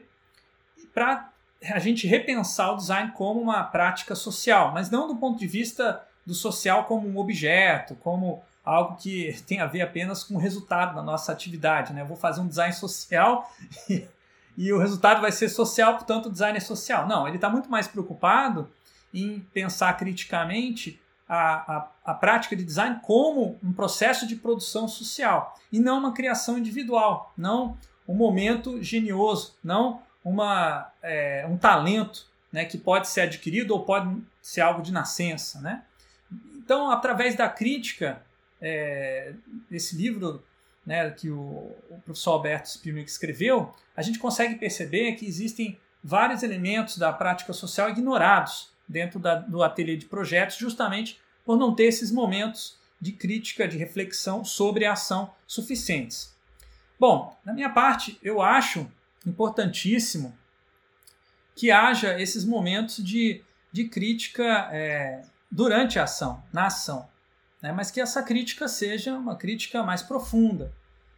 para 0.93 1.31
a 1.71 1.79
gente 1.79 2.05
repensar 2.05 2.71
o 2.71 2.77
design 2.77 3.11
como 3.13 3.41
uma 3.41 3.63
prática 3.63 4.13
social, 4.13 4.71
mas 4.71 4.91
não 4.91 5.07
do 5.07 5.15
ponto 5.15 5.39
de 5.39 5.47
vista 5.47 6.05
do 6.23 6.35
social 6.35 6.85
como 6.85 7.07
um 7.07 7.17
objeto, 7.17 7.95
como 7.95 8.43
algo 8.63 8.95
que 8.95 9.35
tem 9.45 9.59
a 9.59 9.65
ver 9.65 9.81
apenas 9.81 10.23
com 10.23 10.35
o 10.35 10.39
resultado 10.39 10.95
da 10.95 11.01
nossa 11.01 11.31
atividade. 11.31 11.93
Né? 11.93 12.01
Eu 12.01 12.05
vou 12.05 12.17
fazer 12.17 12.41
um 12.41 12.47
design 12.47 12.73
social 12.73 13.51
e, 13.89 14.07
e 14.57 14.71
o 14.71 14.79
resultado 14.79 15.21
vai 15.21 15.31
ser 15.31 15.49
social, 15.49 15.95
portanto 15.95 16.27
o 16.27 16.31
design 16.31 16.57
é 16.57 16.61
social. 16.61 17.07
Não, 17.07 17.27
ele 17.27 17.37
está 17.37 17.49
muito 17.49 17.69
mais 17.69 17.87
preocupado 17.87 18.69
em 19.13 19.39
pensar 19.53 19.93
criticamente 19.97 20.99
a, 21.27 21.75
a, 21.75 21.87
a, 22.05 22.13
prática 22.13 22.55
de 22.55 22.63
design 22.63 22.99
como 23.01 23.57
um 23.63 23.71
processo 23.71 24.27
de 24.27 24.35
produção 24.35 24.87
social 24.87 25.55
e 25.71 25.79
não 25.79 25.99
uma 25.99 26.13
criação 26.13 26.57
individual, 26.57 27.31
não 27.37 27.77
um 28.07 28.13
momento 28.13 28.81
genioso, 28.83 29.55
não 29.63 30.01
uma, 30.23 30.91
é, 31.01 31.45
um 31.49 31.57
talento 31.57 32.27
né, 32.51 32.65
que 32.65 32.77
pode 32.77 33.07
ser 33.07 33.21
adquirido 33.21 33.71
ou 33.71 33.83
pode 33.83 34.15
ser 34.41 34.61
algo 34.61 34.81
de 34.81 34.91
nascença. 34.91 35.61
Né? 35.61 35.83
Então, 36.55 36.91
através 36.91 37.35
da 37.35 37.49
crítica 37.49 38.21
é, 38.63 39.33
desse 39.69 39.95
livro 39.97 40.41
né, 40.85 41.09
que 41.11 41.29
o, 41.29 41.75
o 41.89 42.01
professor 42.05 42.31
Alberto 42.31 42.69
Spirmick 42.69 43.09
escreveu, 43.09 43.73
a 43.95 44.01
gente 44.01 44.17
consegue 44.17 44.55
perceber 44.55 45.13
que 45.13 45.25
existem 45.25 45.77
vários 46.01 46.43
elementos 46.43 46.97
da 46.97 47.11
prática 47.11 47.51
social 47.51 47.89
ignorados 47.89 48.71
dentro 48.87 49.19
da, 49.19 49.35
do 49.35 49.61
ateliê 49.61 49.97
de 49.97 50.05
projetos, 50.05 50.57
justamente 50.57 51.19
por 51.45 51.57
não 51.57 51.75
ter 51.75 51.85
esses 51.85 52.11
momentos 52.11 52.77
de 52.99 53.11
crítica, 53.11 53.67
de 53.67 53.77
reflexão 53.77 54.45
sobre 54.45 54.85
a 54.85 54.93
ação 54.93 55.33
suficientes. 55.45 56.33
Bom, 56.97 57.37
na 57.43 57.53
minha 57.53 57.69
parte, 57.69 58.17
eu 58.23 58.41
acho 58.41 58.89
importantíssimo 59.25 60.33
que 61.55 61.69
haja 61.69 62.19
esses 62.19 62.45
momentos 62.45 63.03
de, 63.03 63.41
de 63.71 63.85
crítica 63.89 64.69
é, 64.71 65.21
durante 65.51 65.99
a 65.99 66.03
ação, 66.03 66.41
na 66.51 66.67
ação, 66.67 67.07
né? 67.63 67.71
mas 67.71 67.89
que 67.89 68.01
essa 68.01 68.21
crítica 68.21 68.67
seja 68.67 69.17
uma 69.17 69.37
crítica 69.37 69.81
mais 69.81 70.03
profunda. 70.03 70.73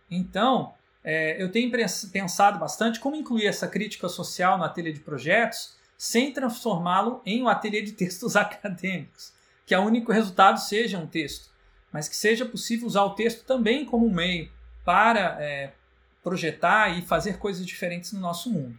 Então, 0.10 0.75
é, 1.04 1.42
eu 1.42 1.52
tenho 1.52 1.72
pensado 2.12 2.60
bastante 2.60 3.00
como 3.00 3.16
incluir 3.16 3.48
essa 3.48 3.68
crítica 3.68 4.08
social 4.08 4.56
no 4.58 4.64
ateliê 4.64 4.94
de 4.94 5.00
projetos 5.00 5.75
sem 5.98 6.32
transformá-lo 6.32 7.22
em 7.25 7.42
um 7.42 7.48
ateliê 7.48 7.82
de 7.82 7.94
textos 7.94 8.36
acadêmicos, 8.38 9.34
que 9.66 9.75
o 9.75 9.82
único 9.82 10.12
resultado 10.12 10.60
seja 10.60 11.00
um 11.00 11.08
texto, 11.08 11.50
mas 11.92 12.08
que 12.08 12.16
seja 12.16 12.46
possível 12.46 12.86
usar 12.86 13.04
o 13.04 13.16
texto 13.16 13.44
também 13.44 13.84
como 13.84 14.06
um 14.06 14.14
meio 14.14 14.52
para 14.84 15.42
é, 15.42 15.74
projetar 16.24 16.90
e 16.90 17.02
fazer 17.02 17.40
coisas 17.40 17.66
diferentes 17.66 18.12
no 18.14 18.20
nosso 18.20 18.52
mundo. 18.52 18.78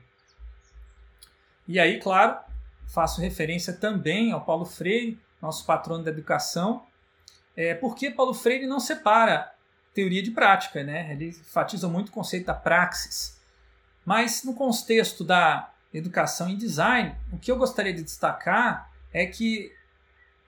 E 1.67 1.81
aí, 1.81 1.99
claro, 1.99 2.39
faço 2.87 3.21
referência 3.21 3.73
também 3.73 4.31
ao 4.31 4.45
Paulo 4.45 4.65
Freire, 4.65 5.19
nosso 5.43 5.65
patrono 5.65 6.05
da 6.05 6.11
educação, 6.11 6.86
é, 7.57 7.75
porque 7.75 8.11
Paulo 8.11 8.35
Freire 8.35 8.67
não 8.67 8.79
separa 8.79 9.53
teoria 9.95 10.23
de 10.23 10.31
prática, 10.31 10.85
né? 10.85 11.11
ele 11.13 11.29
enfatiza 11.29 11.89
muito 11.89 12.11
o 12.11 12.13
conceito 12.13 12.47
da 12.47 12.55
praxis. 12.55 13.41
Mas 14.05 14.45
no 14.45 14.55
contexto 14.55 15.25
da 15.25 15.73
educação 15.93 16.51
e 16.51 16.57
design, 16.57 17.17
o 17.33 17.39
que 17.39 17.51
eu 17.51 17.57
gostaria 17.57 17.95
de 17.95 18.03
destacar 18.03 18.93
é 19.13 19.25
que 19.25 19.73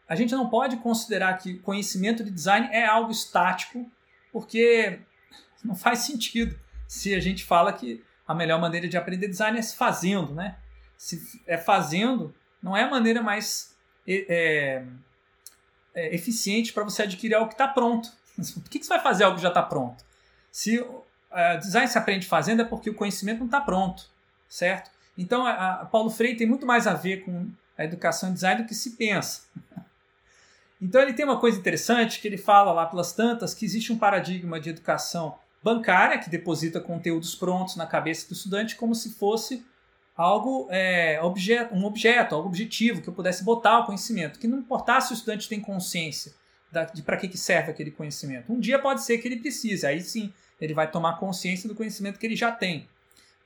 a 0.07 0.15
gente 0.15 0.35
não 0.35 0.49
pode 0.49 0.77
considerar 0.77 1.37
que 1.39 1.59
conhecimento 1.59 2.23
de 2.23 2.31
design 2.31 2.69
é 2.71 2.85
algo 2.85 3.11
estático, 3.11 3.91
porque 4.33 5.01
não 5.65 5.75
faz 5.75 6.01
sentido 6.01 6.59
se 6.87 7.15
a 7.15 7.21
gente 7.21 7.45
fala 7.45 7.73
que 7.73 8.05
a 8.27 8.35
melhor 8.35 8.61
maneira 8.61 8.87
de 8.87 8.97
aprender 8.97 9.29
design 9.29 9.59
é 9.59 9.63
se 9.63 9.75
fazendo, 9.75 10.35
né? 10.35 10.57
Se 10.97 11.43
é 11.47 11.57
fazendo, 11.57 12.35
não 12.63 12.77
é 12.77 12.85
a 12.85 12.91
maneira 12.91 13.23
mais 13.23 13.75
é, 14.07 14.85
é, 15.99 16.15
eficiente 16.15 16.73
para 16.73 16.85
você 16.85 17.03
adquirir 17.03 17.35
algo 17.35 17.49
que 17.49 17.55
está 17.55 17.67
pronto. 17.67 18.11
Por 18.55 18.71
que, 18.71 18.79
que 18.79 18.87
você 18.87 18.95
vai 18.95 19.03
fazer 19.03 19.25
algo 19.25 19.37
que 19.37 19.43
já 19.43 19.49
está 19.49 19.63
pronto? 19.63 20.05
Se 20.53 20.85
é, 21.33 21.57
design 21.57 21.89
se 21.89 21.99
aprende 21.99 22.27
fazendo 22.27 22.63
é 22.63 22.65
porque 22.65 22.89
o 22.89 22.95
conhecimento 22.95 23.41
não 23.41 23.47
está 23.47 23.61
pronto, 23.61 24.05
certo? 24.49 24.91
Então, 25.17 25.45
a, 25.45 25.81
a 25.83 25.87
Paulo 25.87 26.09
Freire 26.09 26.37
tem 26.37 26.47
muito 26.47 26.65
mais 26.65 26.87
a 26.87 26.95
ver 26.95 27.25
com 27.25 27.49
a 27.77 27.85
educação 27.85 28.31
e 28.31 28.33
design 28.33 28.63
do 28.63 28.69
que 28.69 28.75
se 28.75 28.93
pensa. 28.97 29.43
Então, 30.81 31.03
ele 31.03 31.13
tem 31.13 31.25
uma 31.25 31.41
coisa 31.41 31.59
interessante 31.59 32.21
que 32.21 32.29
ele 32.29 32.37
fala 32.37 32.71
lá 32.71 32.87
pelas 32.87 33.13
tantas 33.13 33.53
que 33.53 33.65
existe 33.65 33.93
um 33.93 33.99
paradigma 33.99 34.61
de 34.61 34.71
educação 34.71 35.37
bancária, 35.61 36.21
que 36.21 36.31
deposita 36.31 36.81
conteúdos 36.81 37.35
prontos 37.35 37.75
na 37.75 37.85
cabeça 37.85 38.29
do 38.29 38.35
estudante 38.35 38.77
como 38.77 38.95
se 38.95 39.15
fosse 39.15 39.67
algo, 40.19 40.67
é, 40.69 41.23
objeto, 41.23 41.73
um 41.73 41.85
objeto, 41.85 42.35
algo 42.35 42.49
objetivo, 42.49 43.01
que 43.01 43.09
eu 43.09 43.15
pudesse 43.15 43.45
botar 43.45 43.79
o 43.79 43.87
conhecimento, 43.87 44.41
que 44.41 44.49
não 44.49 44.59
importasse 44.59 45.09
se 45.09 45.13
o 45.13 45.15
estudante 45.15 45.49
tem 45.49 45.61
consciência 45.61 46.33
de 46.93 47.03
para 47.03 47.17
que, 47.17 47.29
que 47.29 47.39
serve 47.39 47.71
aquele 47.71 47.93
conhecimento. 47.93 48.53
Um 48.53 48.59
dia 48.59 48.79
pode 48.79 49.03
ser 49.03 49.19
que 49.19 49.29
ele 49.29 49.37
precise, 49.37 49.87
aí 49.87 50.01
sim 50.01 50.33
ele 50.61 50.75
vai 50.75 50.91
tomar 50.91 51.19
consciência 51.19 51.69
do 51.69 51.75
conhecimento 51.75 52.19
que 52.19 52.27
ele 52.27 52.35
já 52.35 52.51
tem. 52.51 52.89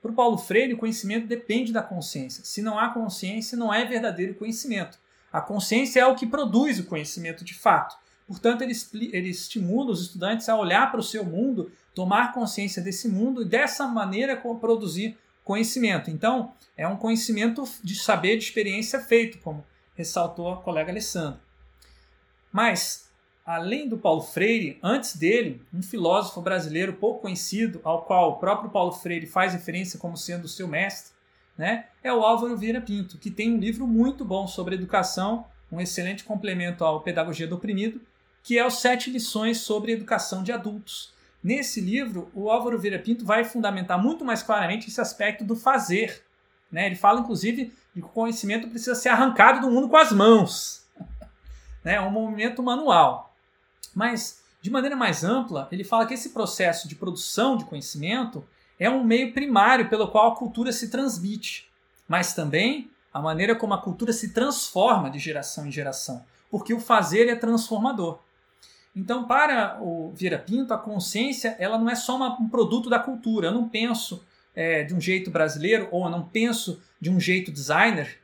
Para 0.01 0.11
o 0.11 0.15
Paulo 0.15 0.37
Freire, 0.37 0.73
o 0.73 0.77
conhecimento 0.77 1.27
depende 1.27 1.71
da 1.71 1.81
consciência. 1.81 2.43
Se 2.43 2.61
não 2.61 2.77
há 2.77 2.89
consciência, 2.89 3.57
não 3.57 3.73
é 3.73 3.85
verdadeiro 3.85 4.33
conhecimento. 4.33 4.97
A 5.31 5.39
consciência 5.39 6.01
é 6.01 6.05
o 6.05 6.15
que 6.15 6.25
produz 6.25 6.79
o 6.79 6.85
conhecimento 6.85 7.45
de 7.45 7.53
fato. 7.53 7.95
Portanto, 8.27 8.63
ele, 8.63 8.73
ele 9.13 9.29
estimula 9.29 9.91
os 9.91 10.01
estudantes 10.01 10.49
a 10.49 10.57
olhar 10.57 10.91
para 10.91 10.99
o 10.99 11.03
seu 11.03 11.23
mundo 11.23 11.71
tomar 11.93 12.33
consciência 12.33 12.81
desse 12.81 13.07
mundo 13.07 13.43
e 13.43 13.45
dessa 13.45 13.87
maneira 13.87 14.35
produzir 14.35 15.17
conhecimento. 15.43 16.09
Então, 16.09 16.53
é 16.77 16.87
um 16.87 16.97
conhecimento 16.97 17.63
de 17.83 17.95
saber, 17.95 18.37
de 18.37 18.45
experiência 18.45 18.99
feito, 18.99 19.39
como 19.39 19.65
ressaltou 19.95 20.51
a 20.51 20.61
colega 20.61 20.91
Alessandra. 20.91 21.39
Mas, 22.51 23.09
além 23.45 23.87
do 23.87 23.97
Paulo 23.97 24.21
Freire, 24.21 24.79
antes 24.81 25.15
dele, 25.15 25.61
um 25.73 25.81
filósofo 25.81 26.41
brasileiro 26.41 26.93
pouco 26.93 27.21
conhecido, 27.21 27.81
ao 27.83 28.03
qual 28.03 28.31
o 28.31 28.37
próprio 28.37 28.69
Paulo 28.69 28.91
Freire 28.91 29.27
faz 29.27 29.53
referência 29.53 29.99
como 29.99 30.17
sendo 30.17 30.45
o 30.45 30.49
seu 30.49 30.67
mestre, 30.67 31.13
né, 31.57 31.87
é 32.03 32.11
o 32.11 32.23
Álvaro 32.23 32.57
Vieira 32.57 32.81
Pinto, 32.81 33.17
que 33.17 33.29
tem 33.29 33.53
um 33.53 33.59
livro 33.59 33.85
muito 33.85 34.25
bom 34.25 34.47
sobre 34.47 34.75
educação, 34.75 35.45
um 35.71 35.79
excelente 35.79 36.23
complemento 36.23 36.83
ao 36.83 37.01
Pedagogia 37.01 37.47
do 37.47 37.55
Oprimido, 37.55 38.01
que 38.41 38.57
é 38.57 38.65
os 38.65 38.81
Sete 38.81 39.09
Lições 39.09 39.59
sobre 39.59 39.93
Educação 39.93 40.43
de 40.43 40.51
Adultos. 40.51 41.13
Nesse 41.43 41.81
livro, 41.81 42.31
o 42.33 42.49
Álvaro 42.49 42.79
Vieira 42.79 42.97
Pinto 42.97 43.25
vai 43.25 43.43
fundamentar 43.43 44.01
muito 44.01 44.23
mais 44.23 44.41
claramente 44.41 44.87
esse 44.87 45.01
aspecto 45.01 45.43
do 45.43 45.55
fazer. 45.55 46.23
Né? 46.71 46.85
Ele 46.85 46.95
fala, 46.95 47.19
inclusive, 47.19 47.73
de 47.93 48.01
que 48.01 48.07
o 48.07 48.09
conhecimento 48.09 48.69
precisa 48.69 48.95
ser 48.95 49.09
arrancado 49.09 49.59
do 49.59 49.69
mundo 49.69 49.89
com 49.89 49.97
as 49.97 50.13
mãos. 50.13 50.85
né? 51.83 51.95
É 51.95 52.01
um 52.01 52.09
movimento 52.09 52.63
manual. 52.63 53.35
Mas, 53.93 54.41
de 54.61 54.71
maneira 54.71 54.95
mais 54.95 55.23
ampla, 55.25 55.67
ele 55.69 55.83
fala 55.83 56.05
que 56.05 56.13
esse 56.13 56.29
processo 56.29 56.87
de 56.87 56.95
produção 56.95 57.57
de 57.57 57.65
conhecimento 57.65 58.45
é 58.79 58.89
um 58.89 59.03
meio 59.03 59.33
primário 59.33 59.89
pelo 59.89 60.07
qual 60.07 60.31
a 60.31 60.35
cultura 60.35 60.71
se 60.71 60.89
transmite, 60.89 61.69
mas 62.07 62.33
também 62.33 62.89
a 63.13 63.21
maneira 63.21 63.55
como 63.55 63.73
a 63.73 63.81
cultura 63.81 64.11
se 64.11 64.33
transforma 64.33 65.09
de 65.09 65.19
geração 65.19 65.67
em 65.67 65.71
geração, 65.71 66.25
porque 66.49 66.73
o 66.73 66.79
fazer 66.79 67.27
é 67.27 67.35
transformador. 67.35 68.19
Então, 68.95 69.25
para 69.25 69.79
o 69.81 70.11
Vieira 70.13 70.37
Pinto, 70.37 70.73
a 70.73 70.77
consciência 70.77 71.55
ela 71.59 71.77
não 71.77 71.89
é 71.89 71.95
só 71.95 72.15
uma, 72.15 72.39
um 72.39 72.47
produto 72.47 72.89
da 72.89 72.99
cultura. 72.99 73.47
Eu 73.47 73.51
não 73.51 73.67
penso 73.67 74.23
é, 74.55 74.83
de 74.83 74.93
um 74.93 75.01
jeito 75.01 75.31
brasileiro 75.31 75.87
ou 75.91 76.05
eu 76.05 76.11
não 76.11 76.23
penso 76.23 76.81
de 77.01 77.09
um 77.09 77.19
jeito 77.19 77.51
designer 77.51 78.19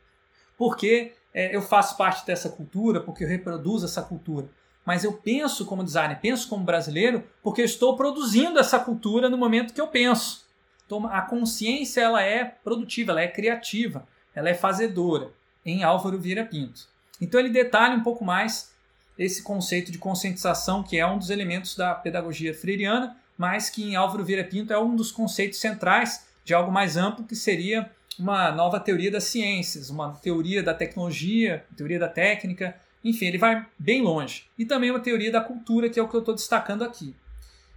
porque 0.57 1.13
é, 1.33 1.55
eu 1.55 1.61
faço 1.61 1.95
parte 1.95 2.25
dessa 2.25 2.49
cultura, 2.49 2.99
porque 2.99 3.23
eu 3.23 3.27
reproduzo 3.27 3.85
essa 3.85 4.01
cultura. 4.01 4.49
Mas 4.85 5.03
eu 5.03 5.13
penso 5.13 5.65
como 5.65 5.83
designer, 5.83 6.19
penso 6.19 6.49
como 6.49 6.65
brasileiro, 6.65 7.23
porque 7.41 7.61
eu 7.61 7.65
estou 7.65 7.95
produzindo 7.95 8.59
essa 8.59 8.79
cultura 8.79 9.29
no 9.29 9.37
momento 9.37 9.73
que 9.73 9.79
eu 9.79 9.87
penso. 9.87 10.45
Então, 10.85 11.07
a 11.07 11.21
consciência 11.21 12.01
ela 12.01 12.21
é 12.21 12.43
produtiva, 12.43 13.11
ela 13.11 13.21
é 13.21 13.27
criativa, 13.27 14.05
ela 14.33 14.49
é 14.49 14.53
fazedora, 14.53 15.31
em 15.65 15.83
Álvaro 15.83 16.19
Vieira 16.19 16.43
Pinto. 16.43 16.87
Então 17.21 17.39
ele 17.39 17.49
detalha 17.49 17.95
um 17.95 18.03
pouco 18.03 18.25
mais 18.25 18.73
esse 19.19 19.43
conceito 19.43 19.91
de 19.91 19.97
conscientização, 19.97 20.81
que 20.81 20.97
é 20.97 21.05
um 21.05 21.19
dos 21.19 21.29
elementos 21.29 21.75
da 21.75 21.93
pedagogia 21.93 22.53
freiriana, 22.53 23.17
mas 23.37 23.69
que 23.69 23.83
em 23.83 23.95
Álvaro 23.95 24.23
Vieira 24.23 24.45
Pinto 24.45 24.71
é 24.71 24.79
um 24.79 24.95
dos 24.95 25.11
conceitos 25.11 25.59
centrais 25.59 26.25
de 26.45 26.53
algo 26.53 26.71
mais 26.71 26.95
amplo, 26.95 27.25
que 27.25 27.35
seria 27.35 27.91
uma 28.17 28.51
nova 28.51 28.79
teoria 28.79 29.11
das 29.11 29.25
ciências, 29.25 29.89
uma 29.89 30.13
teoria 30.13 30.63
da 30.63 30.73
tecnologia, 30.73 31.65
teoria 31.75 31.99
da 31.99 32.07
técnica, 32.07 32.75
enfim, 33.03 33.25
ele 33.25 33.37
vai 33.37 33.65
bem 33.77 34.01
longe. 34.01 34.45
E 34.57 34.65
também 34.65 34.89
uma 34.89 34.99
teoria 34.99 35.31
da 35.31 35.41
cultura, 35.41 35.89
que 35.89 35.99
é 35.99 36.03
o 36.03 36.07
que 36.07 36.15
eu 36.15 36.19
estou 36.19 36.35
destacando 36.35 36.83
aqui. 36.83 37.15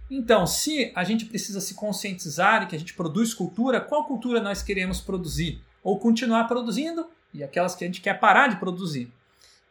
Então, 0.09 0.45
se 0.45 0.91
a 0.95 1.03
gente 1.03 1.25
precisa 1.25 1.61
se 1.61 1.73
conscientizar 1.73 2.63
e 2.63 2.65
que 2.67 2.75
a 2.75 2.79
gente 2.79 2.93
produz 2.93 3.33
cultura, 3.33 3.81
qual 3.81 4.05
cultura 4.05 4.41
nós 4.41 4.61
queremos 4.61 5.01
produzir? 5.01 5.61
Ou 5.81 5.97
continuar 5.97 6.45
produzindo 6.45 7.07
e 7.33 7.43
aquelas 7.43 7.75
que 7.75 7.83
a 7.83 7.87
gente 7.87 8.01
quer 8.01 8.19
parar 8.19 8.47
de 8.47 8.57
produzir? 8.57 9.11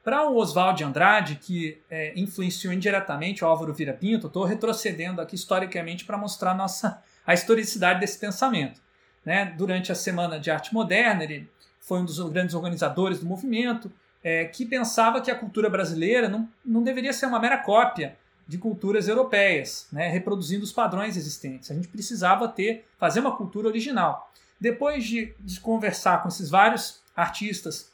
Para 0.05 0.29
o 0.29 0.37
Oswald 0.37 0.79
de 0.79 0.85
Andrade, 0.85 1.37
que 1.37 1.81
é, 1.89 2.13
influenciou 2.19 2.73
indiretamente 2.73 3.45
o 3.45 3.47
Álvaro 3.47 3.73
Vira 3.73 3.93
Pinto, 3.93 4.27
estou 4.27 4.45
retrocedendo 4.45 5.21
aqui 5.21 5.37
historicamente 5.37 6.05
para 6.05 6.19
mostrar 6.19 6.55
nossa, 6.55 7.01
a 7.25 7.33
historicidade 7.33 8.01
desse 8.01 8.19
pensamento. 8.19 8.81
Né? 9.25 9.55
Durante 9.57 9.93
a 9.93 9.95
Semana 9.95 10.41
de 10.41 10.51
Arte 10.51 10.75
Moderna, 10.75 11.23
ele 11.23 11.49
foi 11.79 12.01
um 12.01 12.05
dos 12.05 12.19
grandes 12.31 12.55
organizadores 12.55 13.21
do 13.21 13.27
movimento, 13.27 13.93
é, 14.25 14.45
que 14.47 14.67
pensava 14.67 15.21
que 15.21 15.31
a 15.31 15.37
cultura 15.37 15.71
brasileira 15.71 16.29
não, 16.29 16.49
não 16.65 16.83
deveria 16.83 17.13
ser 17.13 17.27
uma 17.27 17.39
mera 17.39 17.59
cópia 17.59 18.17
de 18.47 18.59
culturas 18.59 19.07
europeias, 19.07 19.87
né? 19.93 20.09
reproduzindo 20.09 20.65
os 20.65 20.73
padrões 20.73 21.17
existentes. 21.17 21.71
A 21.71 21.75
gente 21.75 21.87
precisava 21.87 22.49
ter, 22.49 22.89
fazer 22.99 23.21
uma 23.21 23.37
cultura 23.37 23.69
original. 23.69 24.33
Depois 24.61 25.05
de, 25.05 25.33
de 25.39 25.61
conversar 25.61 26.23
com 26.23 26.29
esses 26.29 26.51
vários 26.51 27.01
artistas 27.15 27.92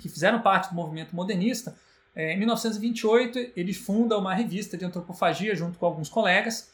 que 0.00 0.08
fizeram 0.08 0.40
parte 0.40 0.70
do 0.70 0.74
movimento 0.74 1.14
modernista, 1.14 1.76
é, 2.14 2.32
em 2.32 2.38
1928 2.38 3.52
ele 3.56 3.72
funda 3.72 4.18
uma 4.18 4.34
revista 4.34 4.76
de 4.76 4.84
antropofagia 4.84 5.54
junto 5.54 5.78
com 5.78 5.86
alguns 5.86 6.08
colegas, 6.08 6.70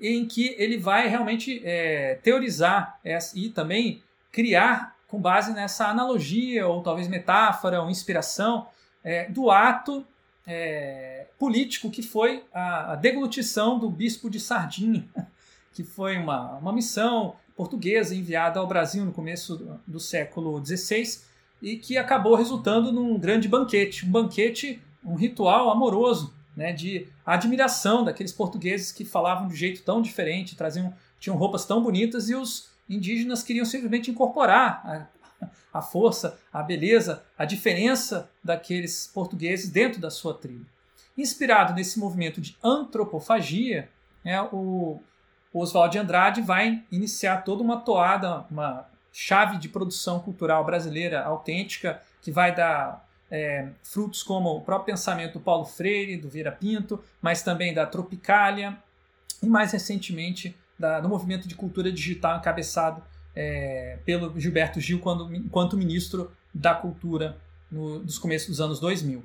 em 0.00 0.26
que 0.26 0.54
ele 0.58 0.78
vai 0.78 1.08
realmente 1.08 1.60
é, 1.64 2.14
teorizar 2.22 2.98
e 3.34 3.48
também 3.48 4.02
criar 4.30 4.96
com 5.08 5.20
base 5.20 5.52
nessa 5.52 5.88
analogia 5.88 6.66
ou 6.68 6.82
talvez 6.82 7.08
metáfora 7.08 7.82
ou 7.82 7.90
inspiração 7.90 8.68
é, 9.02 9.28
do 9.28 9.50
ato 9.50 10.06
é, 10.46 11.26
político 11.38 11.90
que 11.90 12.02
foi 12.02 12.44
a, 12.52 12.92
a, 12.92 12.96
deglutição 12.96 13.78
do 13.78 13.90
bispo 13.90 14.30
de 14.30 14.38
Sardinha, 14.38 15.04
que 15.72 15.82
foi 15.82 16.16
uma, 16.16 16.56
uma 16.56 16.72
missão 16.72 17.36
portuguesa 17.56 18.14
enviada 18.14 18.60
ao 18.60 18.66
Brasil 18.66 19.04
no 19.04 19.12
começo 19.12 19.56
do, 19.56 19.80
do 19.86 20.00
século 20.00 20.64
XVI 20.64 21.20
e 21.60 21.76
que 21.76 21.96
acabou 21.96 22.34
resultando 22.34 22.92
num 22.92 23.18
grande 23.18 23.48
banquete, 23.48 24.06
um 24.06 24.10
banquete, 24.10 24.80
um 25.04 25.14
ritual 25.14 25.70
amoroso, 25.70 26.34
né, 26.56 26.72
de 26.72 27.06
admiração 27.24 28.04
daqueles 28.04 28.32
portugueses 28.32 28.90
que 28.90 29.04
falavam 29.04 29.48
de 29.48 29.54
jeito 29.54 29.82
tão 29.82 30.02
diferente, 30.02 30.56
traziam, 30.56 30.92
tinham 31.20 31.36
roupas 31.36 31.64
tão 31.64 31.82
bonitas 31.82 32.28
e 32.28 32.34
os 32.34 32.68
indígenas 32.88 33.42
queriam 33.42 33.64
simplesmente 33.64 34.10
incorporar 34.10 34.82
a, 34.84 35.48
a 35.78 35.82
força, 35.82 36.38
a 36.52 36.62
beleza, 36.62 37.22
a 37.36 37.44
diferença 37.44 38.30
daqueles 38.42 39.06
portugueses 39.06 39.70
dentro 39.70 40.00
da 40.00 40.10
sua 40.10 40.34
tribo. 40.34 40.66
Inspirado 41.16 41.74
nesse 41.74 41.98
movimento 41.98 42.40
de 42.40 42.56
antropofagia, 42.62 43.88
né, 44.24 44.40
o 44.52 45.00
Oswald 45.52 45.92
de 45.92 45.98
Andrade 45.98 46.40
vai 46.40 46.82
iniciar 46.90 47.38
toda 47.38 47.62
uma 47.62 47.78
toada, 47.78 48.44
uma 48.50 48.86
chave 49.12 49.58
de 49.58 49.68
produção 49.68 50.20
cultural 50.20 50.64
brasileira 50.64 51.22
autêntica, 51.24 52.00
que 52.20 52.30
vai 52.30 52.54
dar 52.54 53.06
é, 53.30 53.68
frutos 53.82 54.22
como 54.22 54.50
o 54.56 54.60
próprio 54.60 54.94
pensamento 54.94 55.34
do 55.34 55.40
Paulo 55.40 55.64
Freire, 55.64 56.16
do 56.16 56.28
Vieira 56.28 56.52
Pinto, 56.52 57.02
mas 57.20 57.42
também 57.42 57.74
da 57.74 57.86
Tropicália 57.86 58.76
e 59.42 59.46
mais 59.46 59.72
recentemente 59.72 60.56
da, 60.78 61.00
do 61.00 61.08
movimento 61.08 61.48
de 61.48 61.54
cultura 61.54 61.90
digital 61.90 62.38
encabeçado 62.38 63.02
é, 63.34 63.98
pelo 64.04 64.38
Gilberto 64.38 64.80
Gil 64.80 65.00
quando, 65.00 65.34
enquanto 65.34 65.76
ministro 65.76 66.32
da 66.52 66.74
Cultura 66.74 67.36
no, 67.70 68.00
nos 68.00 68.18
começos 68.18 68.48
dos 68.48 68.60
anos 68.60 68.80
2000. 68.80 69.24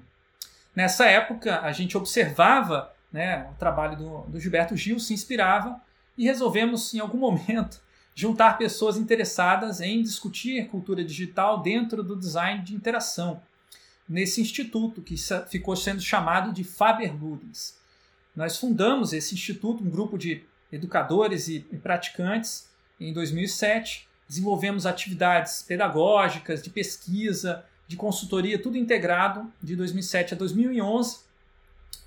Nessa 0.75 1.05
época, 1.05 1.61
a 1.61 1.71
gente 1.71 1.97
observava 1.97 2.91
né, 3.11 3.47
o 3.51 3.55
trabalho 3.55 3.95
do, 3.95 4.21
do 4.23 4.39
Gilberto 4.39 4.75
Gil, 4.75 4.99
se 4.99 5.13
inspirava 5.13 5.79
e 6.17 6.25
resolvemos, 6.25 6.93
em 6.93 6.99
algum 6.99 7.17
momento, 7.17 7.81
juntar 8.15 8.57
pessoas 8.57 8.97
interessadas 8.97 9.81
em 9.81 10.01
discutir 10.01 10.67
cultura 10.67 11.03
digital 11.03 11.61
dentro 11.61 12.03
do 12.03 12.15
design 12.15 12.63
de 12.63 12.75
interação, 12.75 13.41
nesse 14.07 14.41
instituto 14.41 15.01
que 15.01 15.15
ficou 15.49 15.75
sendo 15.75 16.01
chamado 16.01 16.53
de 16.53 16.63
Faber 16.63 17.15
Ludens. 17.15 17.77
Nós 18.35 18.57
fundamos 18.57 19.13
esse 19.13 19.33
instituto, 19.33 19.83
um 19.83 19.89
grupo 19.89 20.17
de 20.17 20.43
educadores 20.71 21.47
e 21.47 21.59
praticantes, 21.81 22.67
em 22.99 23.13
2007. 23.13 24.07
Desenvolvemos 24.27 24.85
atividades 24.85 25.61
pedagógicas, 25.61 26.61
de 26.61 26.69
pesquisa, 26.69 27.65
de 27.87 27.95
consultoria, 27.95 28.61
tudo 28.61 28.77
integrado 28.77 29.51
de 29.61 29.75
2007 29.75 30.33
a 30.33 30.37
2011. 30.37 31.19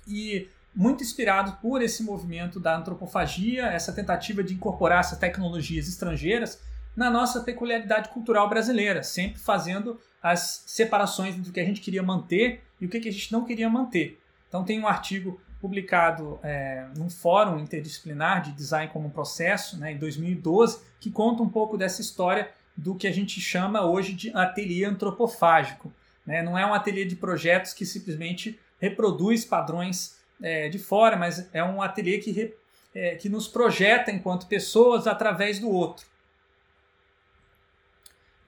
E 0.07 0.49
muito 0.77 1.03
inspirado 1.03 1.57
por 1.59 1.81
esse 1.81 2.03
movimento 2.03 2.59
da 2.59 2.77
antropofagia, 2.77 3.65
essa 3.65 3.91
tentativa 3.91 4.43
de 4.43 4.53
incorporar 4.53 4.99
essas 4.99 5.17
tecnologias 5.17 5.87
estrangeiras 5.87 6.61
na 6.95 7.09
nossa 7.09 7.41
peculiaridade 7.41 8.09
cultural 8.09 8.47
brasileira, 8.47 9.01
sempre 9.01 9.39
fazendo 9.39 9.99
as 10.21 10.63
separações 10.67 11.35
entre 11.35 11.49
o 11.49 11.53
que 11.53 11.59
a 11.59 11.65
gente 11.65 11.81
queria 11.81 12.03
manter 12.03 12.63
e 12.79 12.85
o 12.85 12.89
que 12.89 12.97
a 12.97 13.11
gente 13.11 13.31
não 13.31 13.43
queria 13.43 13.67
manter. 13.67 14.21
Então 14.47 14.63
tem 14.63 14.79
um 14.79 14.87
artigo 14.87 15.41
publicado 15.59 16.39
é, 16.43 16.85
num 16.95 17.09
fórum 17.09 17.57
interdisciplinar 17.57 18.43
de 18.43 18.51
design 18.51 18.91
como 18.93 19.07
um 19.07 19.11
processo, 19.11 19.79
né, 19.79 19.93
em 19.93 19.97
2012, 19.97 20.79
que 20.99 21.09
conta 21.09 21.41
um 21.41 21.49
pouco 21.49 21.75
dessa 21.75 22.01
história 22.01 22.51
do 22.75 22.93
que 22.93 23.07
a 23.07 23.11
gente 23.11 23.41
chama 23.41 23.81
hoje 23.81 24.13
de 24.13 24.29
ateliê 24.29 24.85
antropofágico. 24.85 25.91
Né? 26.23 26.43
Não 26.43 26.55
é 26.55 26.63
um 26.63 26.73
ateliê 26.75 27.03
de 27.03 27.15
projetos 27.15 27.73
que 27.73 27.83
simplesmente 27.83 28.59
reproduz 28.79 29.43
padrões 29.43 30.16
é, 30.41 30.69
de 30.69 30.79
fora, 30.79 31.15
mas 31.15 31.49
é 31.53 31.63
um 31.63 31.81
ateliê 31.81 32.19
que, 32.19 32.53
é, 32.93 33.15
que 33.15 33.29
nos 33.29 33.47
projeta 33.47 34.11
enquanto 34.11 34.47
pessoas 34.47 35.07
através 35.07 35.59
do 35.59 35.69
outro. 35.69 36.05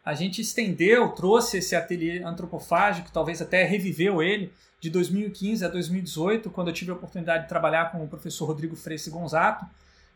A 0.03 0.13
gente 0.13 0.41
estendeu, 0.41 1.09
trouxe 1.09 1.57
esse 1.57 1.75
ateliê 1.75 2.23
antropofágico, 2.23 3.11
talvez 3.11 3.41
até 3.41 3.63
reviveu 3.63 4.23
ele, 4.23 4.51
de 4.79 4.89
2015 4.89 5.65
a 5.65 5.67
2018, 5.67 6.49
quando 6.49 6.69
eu 6.69 6.73
tive 6.73 6.91
a 6.91 6.93
oportunidade 6.93 7.43
de 7.43 7.49
trabalhar 7.49 7.91
com 7.91 8.03
o 8.03 8.07
professor 8.07 8.45
Rodrigo 8.45 8.75
Freixo 8.75 9.11
Gonzato, 9.11 9.65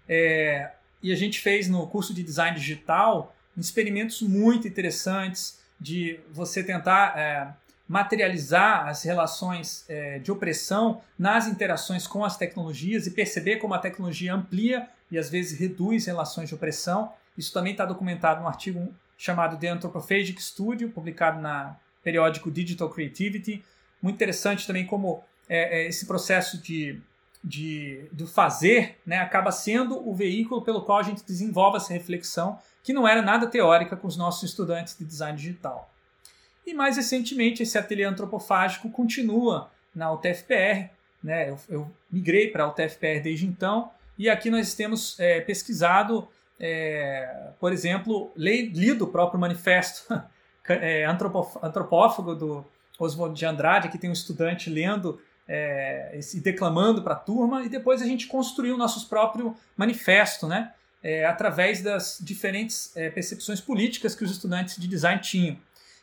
É, 0.05 0.71
e 1.01 1.13
a 1.13 1.15
gente 1.15 1.39
fez 1.39 1.69
no 1.69 1.87
curso 1.87 2.13
de 2.13 2.23
design 2.23 2.57
digital 2.57 3.33
experimentos 3.57 4.21
muito 4.21 4.67
interessantes 4.67 5.59
de 5.79 6.19
você 6.31 6.63
tentar 6.63 7.17
é, 7.17 7.53
materializar 7.93 8.87
as 8.87 9.03
relações 9.03 9.85
é, 9.87 10.17
de 10.17 10.31
opressão 10.31 10.99
nas 11.17 11.45
interações 11.45 12.07
com 12.07 12.25
as 12.25 12.35
tecnologias 12.35 13.05
e 13.05 13.11
perceber 13.11 13.57
como 13.57 13.75
a 13.75 13.77
tecnologia 13.77 14.33
amplia 14.33 14.89
e 15.11 15.17
às 15.19 15.29
vezes 15.29 15.59
reduz 15.59 16.07
relações 16.07 16.49
de 16.49 16.55
opressão. 16.55 17.13
Isso 17.37 17.53
também 17.53 17.73
está 17.73 17.85
documentado 17.85 18.41
no 18.41 18.47
artigo 18.47 18.91
chamado 19.15 19.59
The 19.59 19.67
Anthropophagic 19.67 20.41
Studio, 20.41 20.89
publicado 20.89 21.39
na 21.39 21.77
periódico 22.03 22.49
Digital 22.49 22.89
Creativity. 22.89 23.63
Muito 24.01 24.15
interessante 24.15 24.65
também 24.65 24.87
como 24.87 25.23
é, 25.47 25.83
é, 25.83 25.87
esse 25.87 26.07
processo 26.07 26.57
de, 26.59 26.99
de, 27.43 28.09
do 28.11 28.25
fazer 28.25 28.97
né, 29.05 29.17
acaba 29.19 29.51
sendo 29.51 30.09
o 30.09 30.15
veículo 30.15 30.63
pelo 30.63 30.81
qual 30.81 30.97
a 30.97 31.03
gente 31.03 31.23
desenvolve 31.23 31.77
essa 31.77 31.93
reflexão, 31.93 32.57
que 32.81 32.91
não 32.91 33.07
era 33.07 33.21
nada 33.21 33.45
teórica 33.45 33.95
com 33.95 34.07
os 34.07 34.17
nossos 34.17 34.49
estudantes 34.49 34.97
de 34.97 35.05
design 35.05 35.37
digital. 35.37 35.92
E 36.65 36.73
mais 36.73 36.97
recentemente, 36.97 37.63
esse 37.63 37.77
ateliê 37.77 38.05
antropofágico 38.05 38.89
continua 38.89 39.69
na 39.93 40.11
UTFPR. 40.11 40.89
Né? 41.23 41.49
Eu, 41.49 41.59
eu 41.69 41.91
migrei 42.11 42.49
para 42.49 42.63
a 42.63 42.69
UTFPR 42.69 43.21
desde 43.21 43.45
então, 43.45 43.91
e 44.17 44.29
aqui 44.29 44.49
nós 44.49 44.73
temos 44.73 45.19
é, 45.19 45.41
pesquisado, 45.41 46.27
é, 46.59 47.49
por 47.59 47.73
exemplo, 47.73 48.31
lido 48.35 49.05
o 49.05 49.07
próprio 49.07 49.39
manifesto 49.39 50.05
é, 50.69 51.05
antropófago 51.05 52.35
do 52.35 52.65
Oswald 52.99 53.37
de 53.37 53.45
Andrade, 53.45 53.87
aqui 53.87 53.97
tem 53.97 54.09
um 54.09 54.13
estudante 54.13 54.69
lendo 54.69 55.19
é, 55.47 56.17
e 56.33 56.39
declamando 56.39 57.01
para 57.01 57.13
a 57.13 57.17
turma, 57.17 57.63
e 57.63 57.69
depois 57.69 58.01
a 58.01 58.05
gente 58.05 58.27
construiu 58.27 58.75
o 58.75 58.77
nosso 58.77 59.07
próprio 59.09 59.55
manifesto, 59.75 60.47
né? 60.47 60.73
É, 61.01 61.25
através 61.25 61.81
das 61.81 62.17
diferentes 62.21 62.95
é, 62.95 63.09
percepções 63.09 63.59
políticas 63.59 64.15
que 64.15 64.23
os 64.23 64.31
estudantes 64.31 64.77
de 64.77 64.87
design 64.87 65.19
tinham. 65.21 65.57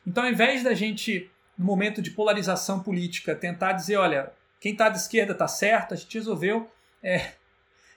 Então, 0.06 0.24
ao 0.24 0.30
invés 0.30 0.62
da 0.62 0.74
gente, 0.74 1.30
no 1.56 1.64
momento 1.64 2.00
de 2.00 2.10
polarização 2.10 2.80
política, 2.80 3.34
tentar 3.34 3.72
dizer, 3.72 3.96
olha, 3.96 4.32
quem 4.60 4.72
está 4.72 4.88
de 4.88 4.98
esquerda 4.98 5.32
está 5.32 5.48
certo, 5.48 5.94
a 5.94 5.96
gente 5.96 6.16
resolveu, 6.16 6.70
é, 7.02 7.32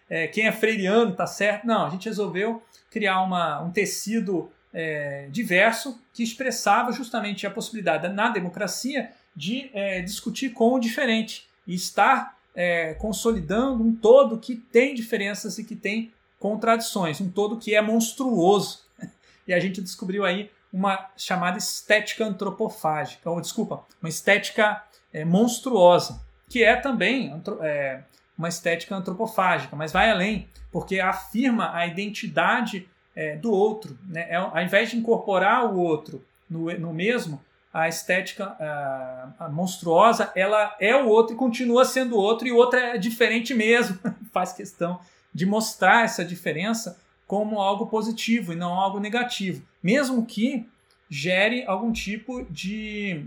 é, 0.09 0.27
quem 0.27 0.47
é 0.47 0.51
freiriano 0.51 1.11
está 1.11 1.27
certo. 1.27 1.65
Não, 1.65 1.85
a 1.85 1.89
gente 1.89 2.07
resolveu 2.07 2.61
criar 2.89 3.21
uma, 3.21 3.61
um 3.61 3.71
tecido 3.71 4.51
é, 4.73 5.27
diverso 5.29 6.01
que 6.13 6.23
expressava 6.23 6.91
justamente 6.91 7.45
a 7.45 7.51
possibilidade 7.51 8.07
na 8.09 8.29
democracia 8.29 9.11
de 9.35 9.69
é, 9.73 10.01
discutir 10.01 10.49
com 10.51 10.73
o 10.73 10.79
diferente 10.79 11.47
e 11.65 11.75
estar 11.75 12.37
é, 12.55 12.93
consolidando 12.95 13.83
um 13.83 13.95
todo 13.95 14.39
que 14.39 14.55
tem 14.55 14.93
diferenças 14.93 15.57
e 15.57 15.63
que 15.63 15.75
tem 15.75 16.11
contradições, 16.39 17.21
um 17.21 17.29
todo 17.29 17.57
que 17.57 17.75
é 17.75 17.81
monstruoso. 17.81 18.83
E 19.45 19.53
a 19.53 19.59
gente 19.59 19.81
descobriu 19.81 20.23
aí 20.23 20.49
uma 20.73 21.11
chamada 21.15 21.59
estética 21.59 22.25
antropofágica, 22.25 23.29
ou 23.29 23.39
desculpa, 23.39 23.85
uma 24.01 24.09
estética 24.09 24.83
é, 25.13 25.23
monstruosa, 25.23 26.19
que 26.49 26.63
é 26.63 26.75
também 26.75 27.39
é, 27.61 28.01
uma 28.35 28.49
estética 28.49 28.95
antropofágica, 28.95 29.75
mas 29.75 29.91
vai 29.91 30.09
além, 30.09 30.49
porque 30.71 30.99
afirma 30.99 31.75
a 31.75 31.85
identidade 31.85 32.89
é, 33.15 33.35
do 33.35 33.51
outro. 33.51 33.95
Né? 34.07 34.25
É, 34.29 34.35
ao 34.35 34.59
invés 34.61 34.89
de 34.89 34.97
incorporar 34.97 35.71
o 35.71 35.77
outro 35.77 36.25
no, 36.49 36.71
no 36.79 36.91
mesmo, 36.91 37.39
a 37.71 37.87
estética 37.87 38.55
a, 38.59 39.29
a 39.39 39.49
monstruosa 39.49 40.31
ela 40.35 40.75
é 40.79 40.95
o 40.95 41.07
outro 41.07 41.35
e 41.35 41.37
continua 41.37 41.85
sendo 41.85 42.15
o 42.15 42.19
outro, 42.19 42.47
e 42.47 42.51
o 42.51 42.57
outro 42.57 42.79
é 42.79 42.97
diferente 42.97 43.53
mesmo. 43.53 43.99
Faz 44.33 44.53
questão 44.53 44.99
de 45.33 45.45
mostrar 45.45 46.03
essa 46.03 46.25
diferença 46.25 46.99
como 47.33 47.59
algo 47.59 47.87
positivo 47.87 48.53
e 48.53 48.55
não 48.55 48.75
algo 48.75 48.99
negativo, 48.99 49.65
mesmo 49.81 50.23
que 50.23 50.69
gere 51.09 51.65
algum 51.65 51.91
tipo 51.91 52.45
de 52.45 53.25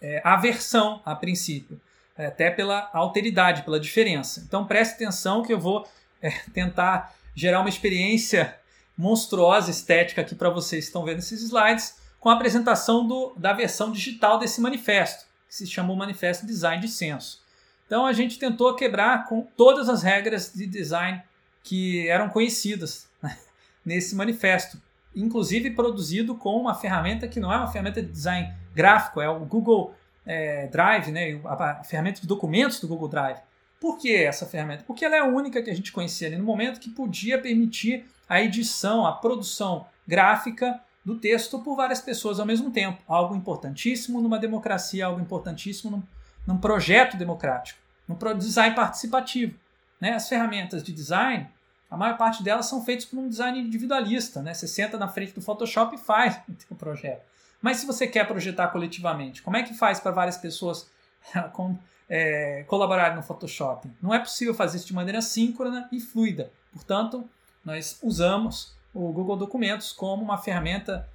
é, 0.00 0.22
aversão 0.24 1.02
a 1.04 1.14
princípio, 1.14 1.78
até 2.16 2.50
pela 2.50 2.88
alteridade, 2.90 3.64
pela 3.64 3.78
diferença. 3.78 4.42
Então 4.48 4.64
preste 4.64 4.94
atenção 4.94 5.42
que 5.42 5.52
eu 5.52 5.60
vou 5.60 5.86
é, 6.22 6.30
tentar 6.54 7.14
gerar 7.34 7.60
uma 7.60 7.68
experiência 7.68 8.58
monstruosa 8.96 9.70
estética 9.70 10.22
aqui 10.22 10.34
para 10.34 10.48
vocês 10.48 10.84
que 10.84 10.88
estão 10.88 11.04
vendo 11.04 11.18
esses 11.18 11.42
slides, 11.42 11.98
com 12.18 12.30
a 12.30 12.32
apresentação 12.32 13.06
do, 13.06 13.34
da 13.36 13.52
versão 13.52 13.92
digital 13.92 14.38
desse 14.38 14.58
manifesto, 14.58 15.26
que 15.46 15.54
se 15.54 15.66
chamou 15.66 15.94
Manifesto 15.94 16.46
Design 16.46 16.80
de 16.80 16.88
Senso. 16.88 17.42
Então 17.86 18.06
a 18.06 18.14
gente 18.14 18.38
tentou 18.38 18.74
quebrar 18.74 19.26
com 19.26 19.42
todas 19.54 19.90
as 19.90 20.02
regras 20.02 20.50
de 20.54 20.66
design 20.66 21.22
que 21.62 22.08
eram 22.08 22.28
conhecidas 22.28 23.08
né, 23.22 23.38
nesse 23.84 24.14
manifesto, 24.14 24.80
inclusive 25.14 25.70
produzido 25.70 26.34
com 26.34 26.56
uma 26.56 26.74
ferramenta 26.74 27.28
que 27.28 27.40
não 27.40 27.52
é 27.52 27.56
uma 27.56 27.70
ferramenta 27.70 28.02
de 28.02 28.08
design 28.08 28.52
gráfico, 28.74 29.20
é 29.20 29.28
o 29.28 29.40
Google 29.40 29.94
é, 30.24 30.66
Drive, 30.68 31.10
né, 31.10 31.40
a, 31.44 31.84
ferramenta 31.84 32.20
de 32.20 32.26
documentos 32.26 32.80
do 32.80 32.88
Google 32.88 33.08
Drive. 33.08 33.38
Por 33.80 33.98
que 33.98 34.14
essa 34.14 34.46
ferramenta? 34.46 34.84
Porque 34.86 35.04
ela 35.04 35.16
é 35.16 35.18
a 35.18 35.24
única 35.24 35.60
que 35.60 35.70
a 35.70 35.74
gente 35.74 35.90
conhecia 35.90 36.28
ali 36.28 36.36
no 36.36 36.44
momento 36.44 36.78
que 36.78 36.88
podia 36.88 37.40
permitir 37.40 38.06
a 38.28 38.40
edição, 38.40 39.04
a 39.04 39.12
produção 39.12 39.86
gráfica 40.06 40.80
do 41.04 41.18
texto 41.18 41.58
por 41.58 41.76
várias 41.76 42.00
pessoas 42.00 42.38
ao 42.38 42.46
mesmo 42.46 42.70
tempo. 42.70 43.02
Algo 43.08 43.34
importantíssimo 43.34 44.20
numa 44.20 44.38
democracia, 44.38 45.06
algo 45.06 45.20
importantíssimo 45.20 45.90
num, 45.90 46.02
num 46.46 46.58
projeto 46.58 47.16
democrático, 47.16 47.80
num 48.06 48.16
design 48.38 48.74
participativo. 48.74 49.54
Né? 50.02 50.14
As 50.14 50.28
ferramentas 50.28 50.82
de 50.82 50.92
design, 50.92 51.48
a 51.88 51.96
maior 51.96 52.18
parte 52.18 52.42
delas 52.42 52.66
são 52.66 52.84
feitas 52.84 53.04
por 53.04 53.20
um 53.20 53.28
design 53.28 53.60
individualista. 53.60 54.42
Né? 54.42 54.52
Você 54.52 54.66
senta 54.66 54.98
na 54.98 55.06
frente 55.06 55.32
do 55.32 55.40
Photoshop 55.40 55.94
e 55.94 55.98
faz 55.98 56.40
o 56.68 56.74
projeto. 56.74 57.22
Mas 57.60 57.76
se 57.76 57.86
você 57.86 58.08
quer 58.08 58.26
projetar 58.26 58.66
coletivamente, 58.66 59.42
como 59.42 59.56
é 59.56 59.62
que 59.62 59.74
faz 59.74 60.00
para 60.00 60.10
várias 60.10 60.36
pessoas 60.36 60.90
é, 62.10 62.64
colaborarem 62.66 63.14
no 63.14 63.22
Photoshop? 63.22 63.88
Não 64.02 64.12
é 64.12 64.18
possível 64.18 64.52
fazer 64.52 64.78
isso 64.78 64.88
de 64.88 64.92
maneira 64.92 65.22
síncrona 65.22 65.88
e 65.92 66.00
fluida. 66.00 66.50
Portanto, 66.72 67.24
nós 67.64 68.00
usamos 68.02 68.74
o 68.92 69.12
Google 69.12 69.36
Documentos 69.36 69.92
como 69.92 70.24
uma 70.24 70.36
ferramenta 70.36 71.08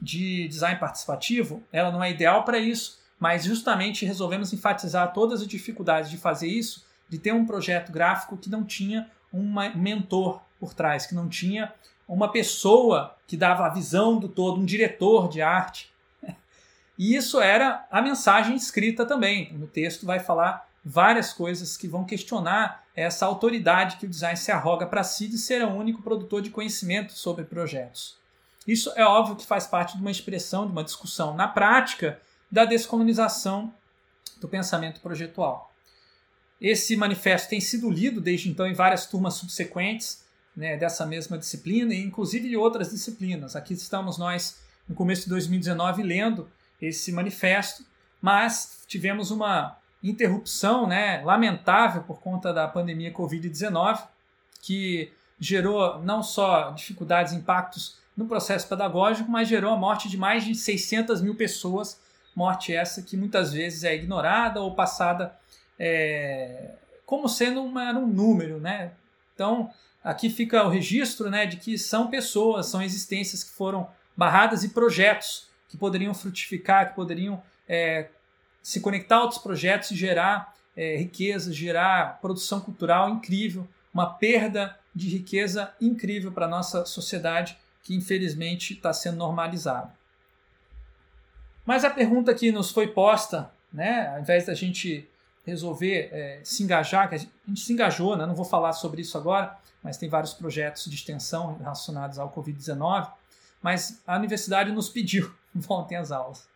de 0.00 0.48
design 0.48 0.80
participativo. 0.80 1.62
Ela 1.70 1.92
não 1.92 2.02
é 2.02 2.10
ideal 2.10 2.46
para 2.46 2.58
isso, 2.58 2.98
mas 3.20 3.44
justamente 3.44 4.06
resolvemos 4.06 4.54
enfatizar 4.54 5.12
todas 5.12 5.42
as 5.42 5.46
dificuldades 5.46 6.10
de 6.10 6.16
fazer 6.16 6.48
isso, 6.48 6.90
de 7.12 7.18
ter 7.18 7.34
um 7.34 7.44
projeto 7.44 7.92
gráfico 7.92 8.38
que 8.38 8.48
não 8.48 8.64
tinha 8.64 9.06
um 9.30 9.52
mentor 9.74 10.40
por 10.58 10.72
trás, 10.72 11.04
que 11.04 11.14
não 11.14 11.28
tinha 11.28 11.70
uma 12.08 12.32
pessoa 12.32 13.14
que 13.26 13.36
dava 13.36 13.66
a 13.66 13.68
visão 13.68 14.18
do 14.18 14.30
todo, 14.30 14.58
um 14.58 14.64
diretor 14.64 15.28
de 15.28 15.42
arte. 15.42 15.92
E 16.98 17.14
isso 17.14 17.38
era 17.38 17.86
a 17.90 18.00
mensagem 18.00 18.56
escrita 18.56 19.04
também. 19.04 19.52
No 19.52 19.66
texto 19.66 20.06
vai 20.06 20.20
falar 20.20 20.66
várias 20.82 21.34
coisas 21.34 21.76
que 21.76 21.86
vão 21.86 22.02
questionar 22.02 22.82
essa 22.96 23.26
autoridade 23.26 23.98
que 23.98 24.06
o 24.06 24.08
design 24.08 24.36
se 24.38 24.50
arroga 24.50 24.86
para 24.86 25.04
si 25.04 25.28
de 25.28 25.36
ser 25.36 25.62
o 25.62 25.74
único 25.74 26.00
produtor 26.00 26.40
de 26.40 26.48
conhecimento 26.48 27.12
sobre 27.12 27.44
projetos. 27.44 28.16
Isso 28.66 28.90
é 28.96 29.04
óbvio 29.04 29.36
que 29.36 29.44
faz 29.44 29.66
parte 29.66 29.96
de 29.96 30.00
uma 30.00 30.10
expressão, 30.10 30.64
de 30.64 30.72
uma 30.72 30.84
discussão 30.84 31.34
na 31.34 31.46
prática 31.46 32.18
da 32.50 32.64
descolonização 32.64 33.70
do 34.40 34.48
pensamento 34.48 35.00
projetual. 35.02 35.71
Esse 36.62 36.94
manifesto 36.94 37.50
tem 37.50 37.60
sido 37.60 37.90
lido 37.90 38.20
desde 38.20 38.48
então 38.48 38.68
em 38.68 38.72
várias 38.72 39.04
turmas 39.04 39.34
subsequentes 39.34 40.24
né, 40.56 40.76
dessa 40.76 41.04
mesma 41.04 41.36
disciplina, 41.36 41.92
e 41.92 42.04
inclusive 42.04 42.48
de 42.48 42.56
outras 42.56 42.90
disciplinas. 42.90 43.56
Aqui 43.56 43.74
estamos 43.74 44.16
nós, 44.16 44.60
no 44.88 44.94
começo 44.94 45.24
de 45.24 45.30
2019, 45.30 46.04
lendo 46.04 46.48
esse 46.80 47.10
manifesto, 47.10 47.84
mas 48.20 48.84
tivemos 48.86 49.32
uma 49.32 49.76
interrupção 50.00 50.86
né, 50.86 51.20
lamentável 51.24 52.04
por 52.04 52.20
conta 52.20 52.52
da 52.52 52.68
pandemia 52.68 53.12
Covid-19, 53.12 54.06
que 54.60 55.10
gerou 55.40 56.00
não 56.04 56.22
só 56.22 56.70
dificuldades 56.70 57.32
e 57.32 57.36
impactos 57.36 57.96
no 58.16 58.26
processo 58.26 58.68
pedagógico, 58.68 59.28
mas 59.28 59.48
gerou 59.48 59.72
a 59.72 59.76
morte 59.76 60.08
de 60.08 60.16
mais 60.16 60.44
de 60.44 60.54
600 60.54 61.20
mil 61.22 61.34
pessoas, 61.34 62.00
morte 62.36 62.72
essa 62.72 63.02
que 63.02 63.16
muitas 63.16 63.52
vezes 63.52 63.82
é 63.82 63.96
ignorada 63.96 64.60
ou 64.60 64.76
passada 64.76 65.36
é, 65.78 66.70
como 67.04 67.28
sendo 67.28 67.62
uma, 67.62 67.92
um 67.92 68.06
número. 68.06 68.58
Né? 68.58 68.92
Então, 69.34 69.70
aqui 70.02 70.30
fica 70.30 70.64
o 70.64 70.68
registro 70.68 71.30
né, 71.30 71.46
de 71.46 71.56
que 71.56 71.78
são 71.78 72.08
pessoas, 72.08 72.66
são 72.66 72.82
existências 72.82 73.44
que 73.44 73.50
foram 73.50 73.88
barradas 74.16 74.64
e 74.64 74.70
projetos 74.70 75.48
que 75.68 75.76
poderiam 75.76 76.14
frutificar, 76.14 76.90
que 76.90 76.94
poderiam 76.94 77.42
é, 77.68 78.08
se 78.62 78.80
conectar 78.80 79.16
a 79.16 79.22
outros 79.22 79.40
projetos 79.40 79.90
e 79.90 79.96
gerar 79.96 80.54
é, 80.76 80.96
riqueza, 80.96 81.52
gerar 81.52 82.20
produção 82.20 82.60
cultural 82.60 83.08
incrível, 83.10 83.66
uma 83.92 84.06
perda 84.06 84.78
de 84.94 85.08
riqueza 85.08 85.72
incrível 85.80 86.32
para 86.32 86.46
a 86.46 86.48
nossa 86.48 86.84
sociedade 86.84 87.56
que 87.82 87.94
infelizmente 87.94 88.74
está 88.74 88.92
sendo 88.92 89.16
normalizada. 89.16 89.92
Mas 91.64 91.84
a 91.84 91.90
pergunta 91.90 92.34
que 92.34 92.52
nos 92.52 92.70
foi 92.70 92.88
posta, 92.88 93.50
né, 93.72 94.08
ao 94.14 94.20
invés 94.20 94.46
da 94.46 94.54
gente 94.54 95.08
resolver 95.44 96.08
é, 96.12 96.40
se 96.44 96.62
engajar, 96.62 97.08
que 97.08 97.14
a 97.14 97.18
gente 97.18 97.60
se 97.60 97.72
engajou, 97.72 98.16
né, 98.16 98.26
não 98.26 98.34
vou 98.34 98.44
falar 98.44 98.72
sobre 98.72 99.02
isso 99.02 99.18
agora, 99.18 99.56
mas 99.82 99.96
tem 99.96 100.08
vários 100.08 100.32
projetos 100.32 100.84
de 100.84 100.94
extensão 100.94 101.56
relacionados 101.56 102.18
ao 102.18 102.30
Covid-19. 102.32 103.10
Mas 103.60 104.00
a 104.06 104.16
universidade 104.16 104.72
nos 104.72 104.88
pediu, 104.88 105.32
voltem 105.54 105.96
às 105.96 106.12
aulas. 106.12 106.46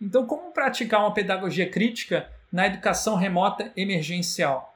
Então, 0.00 0.26
como 0.26 0.52
praticar 0.52 1.00
uma 1.00 1.14
pedagogia 1.14 1.68
crítica 1.68 2.28
na 2.52 2.66
educação 2.66 3.16
remota 3.16 3.72
emergencial? 3.76 4.74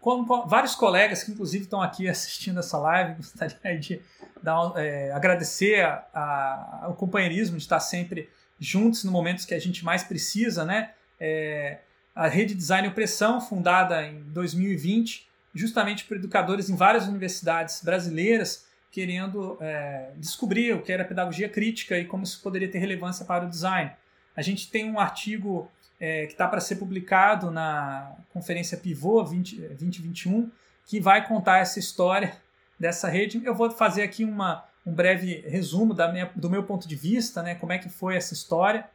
Como 0.00 0.46
vários 0.46 0.74
colegas 0.74 1.24
que 1.24 1.32
inclusive 1.32 1.64
estão 1.64 1.80
aqui 1.80 2.08
assistindo 2.10 2.60
essa 2.60 2.76
live, 2.76 3.14
gostaria 3.14 3.78
de 3.78 4.02
dar, 4.42 4.72
é, 4.76 5.10
agradecer 5.12 5.82
a, 5.82 6.04
a, 6.12 6.88
o 6.90 6.94
companheirismo 6.94 7.56
de 7.56 7.62
estar 7.62 7.80
sempre 7.80 8.28
juntos 8.58 9.04
no 9.04 9.10
momentos 9.10 9.44
que 9.44 9.54
a 9.54 9.58
gente 9.58 9.84
mais 9.84 10.02
precisa, 10.02 10.64
né? 10.64 10.92
É, 11.18 11.78
a 12.14 12.28
Rede 12.28 12.54
Design 12.54 12.86
Opressão, 12.88 13.40
fundada 13.40 14.06
em 14.06 14.22
2020, 14.24 15.26
justamente 15.54 16.04
por 16.04 16.16
educadores 16.16 16.70
em 16.70 16.76
várias 16.76 17.06
universidades 17.06 17.82
brasileiras, 17.82 18.66
querendo 18.90 19.58
é, 19.60 20.12
descobrir 20.16 20.72
o 20.72 20.82
que 20.82 20.92
era 20.92 21.04
pedagogia 21.04 21.48
crítica 21.48 21.98
e 21.98 22.04
como 22.04 22.22
isso 22.22 22.40
poderia 22.40 22.70
ter 22.70 22.78
relevância 22.78 23.24
para 23.24 23.44
o 23.44 23.48
design. 23.48 23.90
A 24.36 24.42
gente 24.42 24.70
tem 24.70 24.88
um 24.88 25.00
artigo 25.00 25.68
é, 25.98 26.26
que 26.26 26.32
está 26.32 26.46
para 26.46 26.60
ser 26.60 26.76
publicado 26.76 27.50
na 27.50 28.16
conferência 28.32 28.78
Pivô 28.78 29.24
20, 29.24 29.56
2021, 29.56 30.50
que 30.86 31.00
vai 31.00 31.26
contar 31.26 31.58
essa 31.58 31.80
história 31.80 32.36
dessa 32.78 33.08
rede. 33.08 33.40
Eu 33.44 33.54
vou 33.54 33.70
fazer 33.70 34.02
aqui 34.02 34.24
uma, 34.24 34.64
um 34.86 34.92
breve 34.92 35.44
resumo 35.48 35.94
minha, 36.12 36.30
do 36.36 36.48
meu 36.48 36.62
ponto 36.62 36.86
de 36.86 36.94
vista, 36.94 37.42
né, 37.42 37.56
como 37.56 37.72
é 37.72 37.78
que 37.78 37.88
foi 37.88 38.16
essa 38.16 38.34
história. 38.34 38.88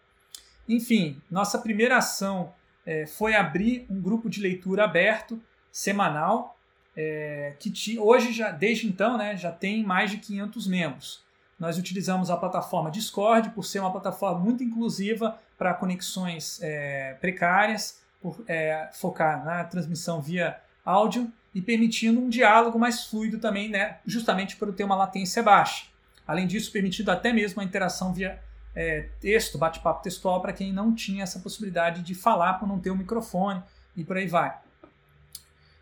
Enfim, 0.67 1.21
nossa 1.29 1.57
primeira 1.57 1.97
ação 1.97 2.53
é, 2.89 3.05
foi 3.05 3.35
abrir 3.35 3.85
um 3.87 4.01
grupo 4.01 4.27
de 4.27 4.41
leitura 4.41 4.83
aberto, 4.83 5.39
semanal, 5.71 6.57
é, 6.97 7.53
que 7.59 7.99
hoje, 7.99 8.33
já, 8.33 8.49
desde 8.49 8.87
então, 8.87 9.15
né, 9.15 9.37
já 9.37 9.51
tem 9.51 9.83
mais 9.83 10.09
de 10.09 10.17
500 10.17 10.65
membros. 10.65 11.23
Nós 11.59 11.77
utilizamos 11.77 12.31
a 12.31 12.37
plataforma 12.37 12.89
Discord 12.89 13.51
por 13.51 13.63
ser 13.63 13.79
uma 13.79 13.91
plataforma 13.91 14.39
muito 14.39 14.63
inclusiva 14.63 15.37
para 15.55 15.71
conexões 15.75 16.59
é, 16.63 17.13
precárias, 17.21 18.01
por 18.19 18.43
é, 18.47 18.89
focar 18.91 19.45
na 19.45 19.63
transmissão 19.65 20.19
via 20.19 20.59
áudio 20.83 21.31
e 21.53 21.61
permitindo 21.61 22.19
um 22.19 22.27
diálogo 22.27 22.79
mais 22.79 23.05
fluido 23.05 23.37
também, 23.37 23.69
né, 23.69 23.99
justamente 24.03 24.55
por 24.55 24.73
ter 24.73 24.83
uma 24.83 24.95
latência 24.95 25.43
baixa. 25.43 25.85
Além 26.25 26.47
disso, 26.47 26.71
permitindo 26.71 27.11
até 27.11 27.31
mesmo 27.31 27.61
a 27.61 27.63
interação 27.63 28.11
via 28.11 28.41
é, 28.79 29.09
texto, 29.19 29.57
bate-papo 29.57 30.01
textual 30.01 30.41
para 30.41 30.53
quem 30.53 30.71
não 30.71 30.95
tinha 30.95 31.23
essa 31.23 31.39
possibilidade 31.39 32.01
de 32.01 32.15
falar 32.15 32.53
por 32.53 32.67
não 32.67 32.79
ter 32.79 32.89
o 32.89 32.93
um 32.93 32.97
microfone 32.97 33.61
e 33.95 34.05
por 34.05 34.15
aí 34.15 34.27
vai 34.27 34.57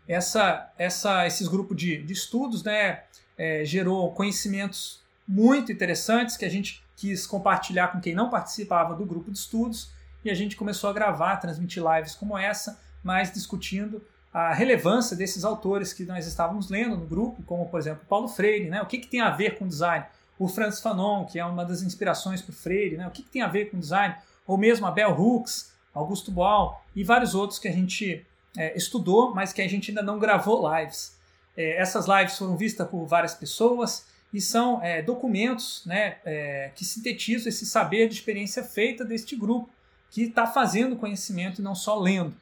essa, 0.08 0.72
essa, 0.78 1.26
esses 1.26 1.46
grupos 1.46 1.76
de, 1.76 2.02
de 2.02 2.12
estudos 2.14 2.64
né, 2.64 3.02
é, 3.36 3.62
gerou 3.64 4.10
conhecimentos 4.12 5.02
muito 5.26 5.70
interessantes 5.70 6.36
que 6.36 6.46
a 6.46 6.48
gente 6.48 6.82
quis 6.96 7.26
compartilhar 7.26 7.88
com 7.88 8.00
quem 8.00 8.14
não 8.14 8.30
participava 8.30 8.94
do 8.94 9.04
grupo 9.04 9.30
de 9.30 9.38
estudos 9.38 9.92
e 10.24 10.30
a 10.30 10.34
gente 10.34 10.56
começou 10.56 10.88
a 10.88 10.92
gravar, 10.92 11.36
transmitir 11.36 11.84
lives 11.84 12.14
como 12.14 12.36
essa, 12.36 12.80
mas 13.04 13.30
discutindo 13.30 14.02
a 14.32 14.52
relevância 14.52 15.16
desses 15.16 15.44
autores 15.44 15.92
que 15.92 16.04
nós 16.04 16.26
estávamos 16.26 16.70
lendo 16.70 16.96
no 16.96 17.06
grupo, 17.06 17.42
como 17.42 17.68
por 17.68 17.78
exemplo 17.78 18.04
Paulo 18.08 18.26
Freire, 18.28 18.68
né? 18.68 18.82
o 18.82 18.86
que, 18.86 18.98
que 18.98 19.06
tem 19.06 19.20
a 19.20 19.30
ver 19.30 19.58
com 19.58 19.68
design? 19.68 20.04
O 20.38 20.48
Francis 20.48 20.80
Fanon, 20.80 21.24
que 21.24 21.38
é 21.38 21.44
uma 21.44 21.64
das 21.64 21.82
inspirações 21.82 22.40
para 22.40 22.52
o 22.52 22.54
Freire, 22.54 22.96
né? 22.96 23.06
o 23.06 23.10
que, 23.10 23.22
que 23.22 23.30
tem 23.30 23.42
a 23.42 23.48
ver 23.48 23.70
com 23.70 23.78
design? 23.78 24.14
Ou 24.46 24.56
mesmo 24.56 24.86
a 24.86 24.90
Bell 24.90 25.18
Hooks, 25.18 25.72
Augusto 25.92 26.30
Boal 26.30 26.84
e 26.94 27.02
vários 27.02 27.34
outros 27.34 27.58
que 27.58 27.68
a 27.68 27.72
gente 27.72 28.24
é, 28.56 28.76
estudou, 28.76 29.34
mas 29.34 29.52
que 29.52 29.60
a 29.60 29.68
gente 29.68 29.90
ainda 29.90 30.02
não 30.02 30.18
gravou 30.18 30.68
lives. 30.76 31.16
É, 31.56 31.80
essas 31.80 32.06
lives 32.06 32.38
foram 32.38 32.56
vistas 32.56 32.88
por 32.88 33.04
várias 33.04 33.34
pessoas 33.34 34.06
e 34.32 34.40
são 34.40 34.82
é, 34.82 35.02
documentos 35.02 35.82
né, 35.86 36.18
é, 36.24 36.70
que 36.74 36.84
sintetizam 36.84 37.48
esse 37.48 37.66
saber 37.66 38.08
de 38.08 38.14
experiência 38.14 38.62
feita 38.62 39.04
deste 39.04 39.34
grupo, 39.34 39.70
que 40.10 40.22
está 40.22 40.46
fazendo 40.46 40.96
conhecimento 40.96 41.60
e 41.60 41.64
não 41.64 41.74
só 41.74 41.98
lendo. 41.98 42.34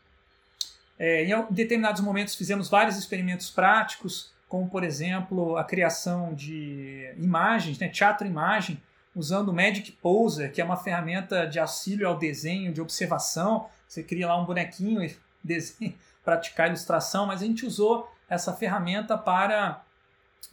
É, 0.98 1.24
em 1.24 1.46
determinados 1.50 2.00
momentos 2.00 2.34
fizemos 2.34 2.68
vários 2.68 2.96
experimentos 2.96 3.50
práticos, 3.50 4.30
como 4.48 4.68
por 4.68 4.84
exemplo 4.84 5.56
a 5.56 5.64
criação 5.64 6.34
de 6.34 7.12
imagens, 7.16 7.78
né, 7.78 7.88
teatro-imagem, 7.88 8.80
usando 9.14 9.48
o 9.48 9.52
Magic 9.52 9.92
Poser, 9.92 10.52
que 10.52 10.60
é 10.60 10.64
uma 10.64 10.76
ferramenta 10.76 11.46
de 11.46 11.58
auxílio 11.58 12.06
ao 12.06 12.18
desenho, 12.18 12.72
de 12.72 12.80
observação. 12.80 13.66
Você 13.88 14.02
cria 14.02 14.28
lá 14.28 14.40
um 14.40 14.44
bonequinho 14.44 15.02
e 15.02 15.16
desenho, 15.42 15.94
praticar 16.24 16.68
ilustração, 16.68 17.26
mas 17.26 17.42
a 17.42 17.46
gente 17.46 17.64
usou 17.64 18.10
essa 18.28 18.52
ferramenta 18.52 19.16
para 19.16 19.82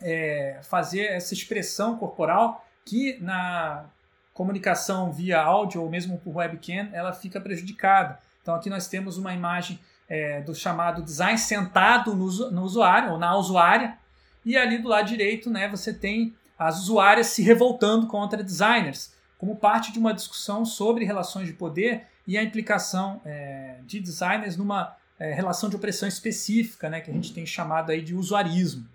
é, 0.01 0.60
fazer 0.63 1.06
essa 1.06 1.34
expressão 1.34 1.97
corporal 1.97 2.65
que 2.86 3.17
na 3.19 3.86
comunicação 4.34 5.12
via 5.12 5.41
áudio 5.41 5.82
ou 5.82 5.89
mesmo 5.89 6.17
por 6.19 6.38
webcam 6.38 6.89
ela 6.93 7.13
fica 7.13 7.39
prejudicada. 7.39 8.19
Então 8.41 8.56
aqui 8.56 8.69
nós 8.69 8.88
temos 8.88 9.17
uma 9.17 9.34
imagem 9.34 9.79
é, 10.13 10.41
do 10.41 10.54
chamado 10.54 11.02
design 11.02 11.39
sentado 11.39 12.13
no, 12.13 12.52
no 12.52 12.62
usuário 12.62 13.13
ou 13.13 13.17
na 13.17 13.36
usuária 13.36 13.97
e 14.45 14.56
ali 14.56 14.78
do 14.78 14.88
lado 14.88 15.08
direito 15.08 15.49
né, 15.49 15.67
você 15.67 15.91
tem 15.91 16.36
as 16.58 16.78
usuárias 16.82 17.28
se 17.28 17.41
revoltando 17.41 18.06
contra 18.06 18.43
designers 18.43 19.12
como 19.39 19.56
parte 19.56 19.91
de 19.91 19.97
uma 19.97 20.13
discussão 20.13 20.65
sobre 20.65 21.04
relações 21.04 21.47
de 21.47 21.54
poder 21.54 22.06
e 22.28 22.38
a 22.38 22.43
implicação 22.43 23.19
é, 23.26 23.78
de 23.88 23.99
designers 23.99 24.56
numa 24.56 24.95
é, 25.19 25.34
relação 25.34 25.67
de 25.67 25.76
opressão 25.76 26.08
específica, 26.08 26.89
né, 26.89 27.02
que 27.02 27.10
a 27.10 27.13
gente 27.13 27.34
tem 27.34 27.45
chamado 27.45 27.91
aí 27.91 28.02
de 28.02 28.15
usuarismo. 28.15 28.88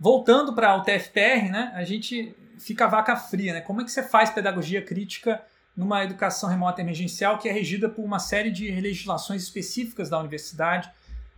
Voltando 0.00 0.54
para 0.54 0.74
o 0.76 0.82
TFPR, 0.82 1.50
né, 1.50 1.72
a 1.74 1.84
gente 1.84 2.34
fica 2.58 2.88
vaca 2.88 3.14
fria. 3.16 3.52
Né? 3.52 3.60
Como 3.60 3.82
é 3.82 3.84
que 3.84 3.92
você 3.92 4.02
faz 4.02 4.30
pedagogia 4.30 4.82
crítica 4.82 5.40
numa 5.76 6.04
educação 6.04 6.48
remota 6.48 6.80
emergencial 6.80 7.38
que 7.38 7.48
é 7.48 7.52
regida 7.52 7.88
por 7.88 8.04
uma 8.04 8.18
série 8.18 8.50
de 8.50 8.70
legislações 8.80 9.42
específicas 9.42 10.08
da 10.08 10.18
universidade 10.18 10.90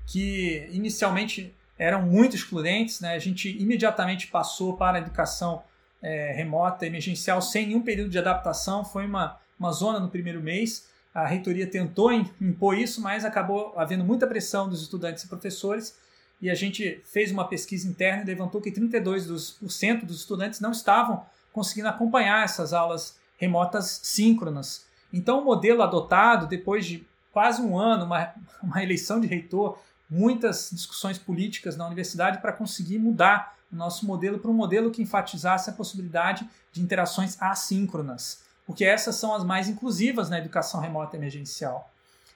que 0.07 0.69
inicialmente 0.71 1.55
eram 1.79 2.03
muito 2.03 2.37
excludentes. 2.37 3.01
Né? 3.01 3.15
A 3.15 3.19
gente 3.19 3.51
imediatamente 3.61 4.27
passou 4.27 4.77
para 4.77 4.99
a 4.99 5.01
educação 5.01 5.63
é, 6.03 6.33
remota 6.33 6.87
emergencial 6.87 7.41
sem 7.41 7.67
nenhum 7.67 7.83
período 7.83 8.11
de 8.11 8.19
adaptação. 8.19 8.85
Foi 8.85 9.07
uma 9.07 9.39
uma 9.59 9.73
zona 9.73 9.99
no 9.99 10.09
primeiro 10.09 10.41
mês. 10.41 10.89
A 11.15 11.27
reitoria 11.27 11.67
tentou 11.67 12.13
impor 12.13 12.77
isso, 12.77 13.01
mas 13.01 13.25
acabou 13.25 13.73
havendo 13.77 14.05
muita 14.05 14.27
pressão 14.27 14.69
dos 14.69 14.83
estudantes 14.83 15.25
e 15.25 15.29
professores. 15.29 15.97
E 16.41 16.51
a 16.51 16.55
gente 16.55 17.01
fez 17.05 17.31
uma 17.31 17.49
pesquisa 17.49 17.89
interna 17.89 18.23
e 18.23 18.27
levantou 18.27 18.61
que 18.61 18.71
32% 18.71 20.05
dos 20.05 20.21
estudantes 20.21 20.61
não 20.61 20.73
estavam 20.73 21.25
conseguindo 21.53 21.89
acompanhar 21.89 22.45
essas 22.45 22.75
aulas 22.75 23.17
remotas 23.37 24.01
síncronas. 24.03 24.87
Então, 25.13 25.41
o 25.41 25.45
modelo 25.45 25.83
adotado, 25.83 26.47
depois 26.47 26.87
de 26.87 27.07
quase 27.33 27.61
um 27.61 27.79
ano, 27.79 28.05
uma, 28.05 28.33
uma 28.63 28.83
eleição 28.83 29.21
de 29.21 29.27
reitor, 29.27 29.79
muitas 30.09 30.71
discussões 30.73 31.19
políticas 31.19 31.77
na 31.77 31.87
universidade 31.87 32.39
para 32.39 32.53
conseguir 32.53 32.99
mudar 32.99 33.57
o 33.73 33.77
nosso 33.77 34.07
modelo 34.07 34.39
para 34.39 34.51
um 34.51 34.55
modelo 34.55 34.91
que 34.91 35.03
enfatizasse 35.03 35.69
a 35.71 35.73
possibilidade 35.73 36.49
de 36.73 36.81
interações 36.81 37.41
assíncronas 37.43 38.47
porque 38.67 38.85
essas 38.85 39.15
são 39.15 39.33
as 39.33 39.45
mais 39.45 39.69
inclusivas 39.69 40.29
na 40.29 40.39
educação 40.39 40.81
remota 40.81 41.17
emergencial. 41.17 41.91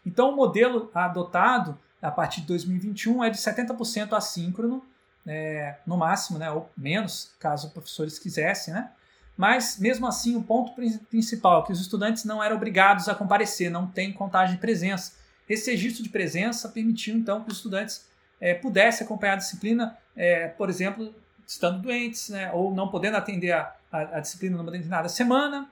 Então, 0.07 0.31
o 0.31 0.37
modelo 0.37 0.89
adotado 0.95 1.77
a 2.01 2.11
partir 2.11 2.41
de 2.43 2.47
2021 2.47 3.25
é 3.25 3.29
de 3.29 3.37
70% 3.37 4.13
assíncrono, 4.15 4.83
é, 5.27 5.77
no 5.85 5.99
máximo, 5.99 6.39
né, 6.39 6.51
ou 6.51 6.71
menos, 6.75 7.33
caso 7.39 7.71
professores 7.71 8.19
quisessem, 8.19 8.73
né? 8.73 8.91
Mas, 9.37 9.79
mesmo 9.79 10.07
assim, 10.07 10.37
o 10.37 10.43
ponto 10.43 10.73
principal 11.09 11.62
é 11.62 11.66
que 11.66 11.73
os 11.73 11.81
estudantes 11.81 12.25
não 12.25 12.43
eram 12.43 12.57
obrigados 12.57 13.09
a 13.09 13.14
comparecer, 13.14 13.71
não 13.71 13.87
tem 13.87 14.12
contagem 14.12 14.57
de 14.57 14.61
presença. 14.61 15.12
Esse 15.49 15.71
registro 15.71 16.03
de 16.03 16.11
presença 16.11 16.69
permitiu, 16.69 17.16
então, 17.16 17.43
que 17.43 17.51
os 17.51 17.57
estudantes 17.57 18.07
é, 18.40 18.55
pudessem 18.55 19.05
acompanhar 19.05 19.35
a 19.35 19.37
disciplina, 19.37 19.97
é, 20.14 20.49
por 20.49 20.69
exemplo, 20.69 21.14
estando 21.47 21.81
doentes, 21.81 22.29
né, 22.29 22.51
ou 22.53 22.75
não 22.75 22.88
podendo 22.88 23.16
atender 23.16 23.53
a, 23.53 23.75
a, 23.90 23.99
a 23.99 24.21
disciplina 24.21 24.57
numa 24.57 24.71
determinada 24.71 25.09
semana, 25.09 25.69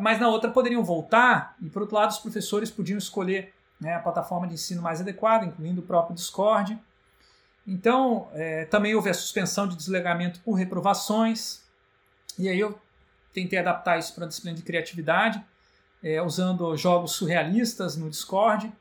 mas 0.00 0.20
na 0.20 0.28
outra 0.28 0.50
poderiam 0.50 0.82
voltar, 0.82 1.56
e 1.60 1.68
por 1.68 1.82
outro 1.82 1.96
lado, 1.96 2.10
os 2.10 2.18
professores 2.18 2.70
podiam 2.70 2.98
escolher 2.98 3.52
né, 3.80 3.94
a 3.94 4.00
plataforma 4.00 4.46
de 4.46 4.54
ensino 4.54 4.80
mais 4.80 5.00
adequada, 5.00 5.44
incluindo 5.44 5.80
o 5.80 5.84
próprio 5.84 6.14
Discord. 6.14 6.78
Então, 7.66 8.28
é, 8.32 8.64
também 8.66 8.94
houve 8.94 9.10
a 9.10 9.14
suspensão 9.14 9.66
de 9.68 9.76
desligamento 9.76 10.40
por 10.40 10.54
reprovações, 10.54 11.62
e 12.38 12.48
aí 12.48 12.58
eu 12.58 12.78
tentei 13.32 13.58
adaptar 13.58 13.98
isso 13.98 14.14
para 14.14 14.24
a 14.24 14.28
disciplina 14.28 14.56
de 14.56 14.62
criatividade, 14.62 15.42
é, 16.02 16.20
usando 16.20 16.76
jogos 16.76 17.12
surrealistas 17.12 17.96
no 17.96 18.10
Discord, 18.10 18.72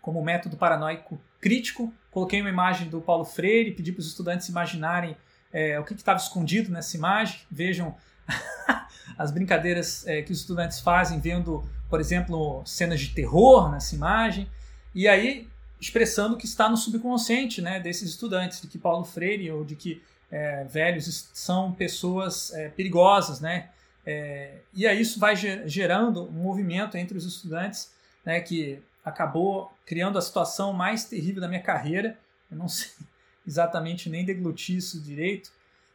como 0.00 0.22
método 0.22 0.56
paranoico 0.56 1.20
crítico. 1.40 1.92
Coloquei 2.10 2.40
uma 2.40 2.50
imagem 2.50 2.88
do 2.88 3.00
Paulo 3.00 3.24
Freire, 3.24 3.72
pedi 3.72 3.92
para 3.92 4.00
os 4.00 4.06
estudantes 4.06 4.48
imaginarem 4.48 5.16
é, 5.52 5.78
o 5.78 5.84
que 5.84 5.94
estava 5.94 6.18
escondido 6.18 6.70
nessa 6.70 6.96
imagem. 6.96 7.40
Vejam 7.50 7.94
as 9.16 9.30
brincadeiras 9.30 10.06
é, 10.06 10.22
que 10.22 10.32
os 10.32 10.40
estudantes 10.40 10.80
fazem 10.80 11.20
vendo, 11.20 11.64
por 11.88 12.00
exemplo, 12.00 12.62
cenas 12.64 13.00
de 13.00 13.10
terror 13.14 13.70
nessa 13.70 13.94
imagem. 13.94 14.48
E 14.94 15.06
aí 15.06 15.48
expressando 15.80 16.34
o 16.34 16.36
que 16.36 16.44
está 16.44 16.68
no 16.68 16.76
subconsciente 16.76 17.62
né, 17.62 17.80
desses 17.80 18.10
estudantes, 18.10 18.60
de 18.60 18.68
que 18.68 18.76
Paulo 18.76 19.04
Freire 19.04 19.50
ou 19.50 19.64
de 19.64 19.74
que 19.74 20.02
é, 20.30 20.64
velhos 20.64 21.28
são 21.34 21.72
pessoas 21.72 22.52
é, 22.54 22.68
perigosas, 22.68 23.40
né? 23.40 23.70
É, 24.06 24.60
e 24.72 24.86
aí 24.86 25.00
isso 25.00 25.18
vai 25.18 25.36
gerando 25.36 26.24
um 26.24 26.42
movimento 26.42 26.96
entre 26.96 27.16
os 27.18 27.24
estudantes, 27.24 27.92
né, 28.24 28.40
que 28.40 28.82
acabou 29.04 29.72
criando 29.84 30.18
a 30.18 30.22
situação 30.22 30.72
mais 30.72 31.04
terrível 31.04 31.40
da 31.40 31.48
minha 31.48 31.62
carreira. 31.62 32.18
Eu 32.50 32.56
não 32.56 32.66
sei 32.68 32.90
exatamente 33.46 34.08
nem 34.08 34.24
deglutir 34.24 34.76
isso 34.76 35.00
direito, 35.00 35.50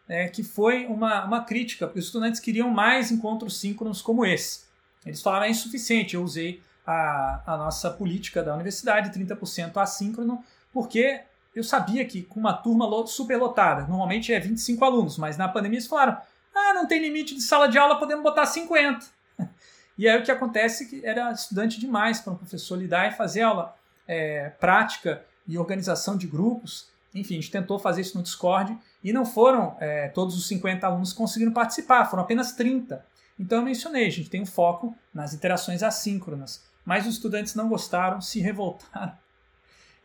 é, 0.07 0.27
que 0.27 0.43
foi 0.43 0.85
uma, 0.85 1.25
uma 1.25 1.43
crítica, 1.43 1.87
porque 1.87 1.99
os 1.99 2.05
estudantes 2.05 2.39
queriam 2.39 2.69
mais 2.69 3.11
encontros 3.11 3.59
síncronos 3.59 4.01
como 4.01 4.25
esse. 4.25 4.65
Eles 5.05 5.21
falaram 5.21 5.45
é 5.45 5.49
insuficiente, 5.49 6.15
eu 6.15 6.23
usei 6.23 6.61
a, 6.85 7.41
a 7.45 7.57
nossa 7.57 7.89
política 7.91 8.43
da 8.43 8.53
universidade, 8.53 9.17
30% 9.17 9.77
assíncrono, 9.77 10.43
porque 10.73 11.21
eu 11.55 11.63
sabia 11.63 12.03
que 12.05 12.21
com 12.21 12.39
uma 12.39 12.53
turma 12.53 12.85
superlotada, 13.07 13.87
normalmente 13.87 14.33
é 14.33 14.39
25 14.39 14.83
alunos, 14.83 15.17
mas 15.17 15.37
na 15.37 15.47
pandemia 15.47 15.77
eles 15.79 15.87
falaram, 15.87 16.17
ah, 16.53 16.73
não 16.73 16.85
tem 16.85 17.01
limite 17.01 17.33
de 17.33 17.41
sala 17.41 17.67
de 17.67 17.77
aula, 17.77 17.97
podemos 17.97 18.23
botar 18.23 18.45
50. 18.45 19.05
E 19.97 20.09
aí 20.09 20.19
o 20.19 20.23
que 20.25 20.31
acontece 20.31 20.83
é 20.83 20.87
que 20.87 21.05
era 21.05 21.31
estudante 21.31 21.79
demais 21.79 22.19
para 22.19 22.33
um 22.33 22.35
professor 22.35 22.77
lidar 22.77 23.07
e 23.07 23.15
fazer 23.15 23.43
aula 23.43 23.73
é, 24.05 24.49
prática 24.59 25.23
e 25.47 25.57
organização 25.57 26.17
de 26.17 26.27
grupos. 26.27 26.89
Enfim, 27.13 27.35
a 27.35 27.37
gente 27.37 27.49
tentou 27.49 27.79
fazer 27.79 28.01
isso 28.01 28.17
no 28.17 28.21
Discord 28.21 28.77
e 29.01 29.13
não 29.13 29.25
foram 29.25 29.77
é, 29.79 30.09
todos 30.09 30.35
os 30.35 30.49
50 30.49 30.85
alunos 30.85 31.13
que 31.13 31.17
conseguiram 31.17 31.53
participar, 31.53 32.03
foram 32.07 32.23
apenas 32.23 32.51
30. 32.51 33.05
Então 33.39 33.59
eu 33.59 33.63
mencionei, 33.63 34.05
a 34.05 34.11
gente 34.11 34.29
tem 34.29 34.41
um 34.41 34.45
foco 34.45 34.93
nas 35.13 35.33
interações 35.33 35.81
assíncronas. 35.81 36.65
Mas 36.83 37.07
os 37.07 37.13
estudantes 37.13 37.55
não 37.55 37.69
gostaram, 37.69 38.19
se 38.19 38.41
revoltaram 38.41 39.13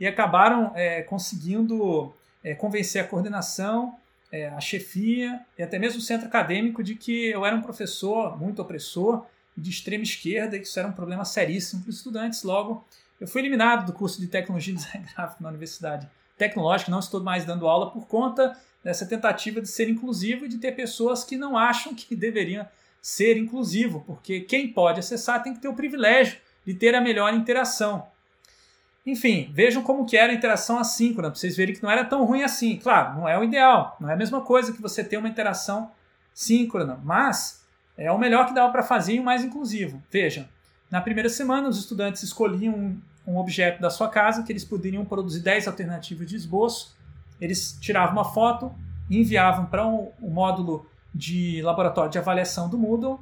e 0.01 0.07
acabaram 0.07 0.73
é, 0.75 1.03
conseguindo 1.03 2.13
é, 2.43 2.55
convencer 2.55 3.05
a 3.05 3.07
coordenação, 3.07 3.95
é, 4.33 4.49
a 4.49 4.61
chefia 4.61 5.41
e 5.59 5.63
até 5.63 5.79
mesmo 5.79 5.99
o 5.99 6.03
centro 6.03 6.27
acadêmico 6.27 6.83
de 6.83 6.95
que 6.95 7.27
eu 7.27 7.45
era 7.45 7.55
um 7.55 7.61
professor 7.61 8.39
muito 8.39 8.63
opressor, 8.63 9.27
de 9.57 9.69
extrema 9.69 10.03
esquerda, 10.03 10.57
e 10.57 10.61
que 10.61 10.67
isso 10.67 10.79
era 10.79 10.89
um 10.89 10.93
problema 10.93 11.25
seríssimo 11.25 11.83
para 11.83 11.91
os 11.91 11.97
estudantes. 11.97 12.43
Logo, 12.43 12.83
eu 13.21 13.29
fui 13.29 13.43
eliminado 13.43 13.85
do 13.85 13.93
curso 13.93 14.19
de 14.19 14.27
tecnologia 14.27 14.73
e 14.73 14.77
design 14.77 15.07
gráfico 15.15 15.43
na 15.43 15.51
Universidade 15.51 16.09
Tecnológica, 16.39 16.91
não 16.91 17.01
estou 17.01 17.23
mais 17.23 17.45
dando 17.45 17.69
aula 17.69 17.91
por 17.91 18.07
conta 18.07 18.57
dessa 18.83 19.05
tentativa 19.05 19.61
de 19.61 19.69
ser 19.69 19.91
inclusivo 19.91 20.47
e 20.47 20.49
de 20.49 20.57
ter 20.57 20.73
pessoas 20.73 21.23
que 21.23 21.37
não 21.37 21.59
acham 21.59 21.95
que 21.95 22.17
deveriam 22.17 22.67
ser 23.03 23.37
inclusivo, 23.37 24.03
porque 24.07 24.41
quem 24.41 24.69
pode 24.69 25.01
acessar 25.01 25.43
tem 25.43 25.53
que 25.53 25.61
ter 25.61 25.69
o 25.69 25.75
privilégio 25.75 26.39
de 26.65 26.73
ter 26.73 26.95
a 26.95 27.01
melhor 27.01 27.35
interação. 27.35 28.07
Enfim, 29.07 29.51
vejam 29.53 29.83
como 29.83 30.05
que 30.05 30.17
era 30.17 30.33
a 30.33 30.35
interação 30.35 30.79
assíncrona, 30.79 31.31
para 31.31 31.39
vocês 31.39 31.57
verem 31.57 31.75
que 31.75 31.83
não 31.83 31.91
era 31.91 32.05
tão 32.05 32.25
ruim 32.25 32.43
assim. 32.43 32.77
Claro, 32.77 33.19
não 33.19 33.29
é 33.29 33.39
o 33.39 33.45
ideal, 33.45 33.97
não 34.01 34.11
é 34.11 34.13
a 34.13 34.17
mesma 34.17 34.43
coisa 34.43 34.73
que 34.73 34.83
você 34.83 35.03
ter 35.03 35.17
uma 35.17 35.29
interação 35.29 35.91
síncrona, 36.35 37.01
mas 37.03 37.65
é 37.97 38.11
o 38.13 38.19
melhor 38.19 38.47
que 38.47 38.55
dava 38.55 38.71
para 38.71 38.83
fazer 38.83 39.15
e 39.15 39.21
o 39.21 39.25
mais 39.25 39.43
inclusivo. 39.43 40.03
Vejam, 40.11 40.47
na 40.91 41.01
primeira 41.01 41.29
semana 41.29 41.69
os 41.69 41.79
estudantes 41.79 42.23
escolhiam 42.23 42.75
um, 42.75 43.01
um 43.27 43.39
objeto 43.39 43.81
da 43.81 43.91
sua 43.91 44.09
casa 44.09 44.43
que 44.43 44.53
eles 44.53 44.65
poderiam 44.65 45.05
produzir 45.05 45.41
10 45.41 45.67
alternativas 45.67 46.27
de 46.27 46.37
esboço, 46.37 46.97
eles 47.41 47.79
tiravam 47.81 48.13
uma 48.13 48.25
foto, 48.25 48.73
enviavam 49.11 49.67
para 49.67 49.87
o 49.87 50.13
um, 50.21 50.29
um 50.29 50.31
módulo 50.31 50.87
de 51.15 51.63
laboratório 51.63 52.11
de 52.11 52.19
avaliação 52.19 52.69
do 52.69 52.79
Moodle 52.79 53.19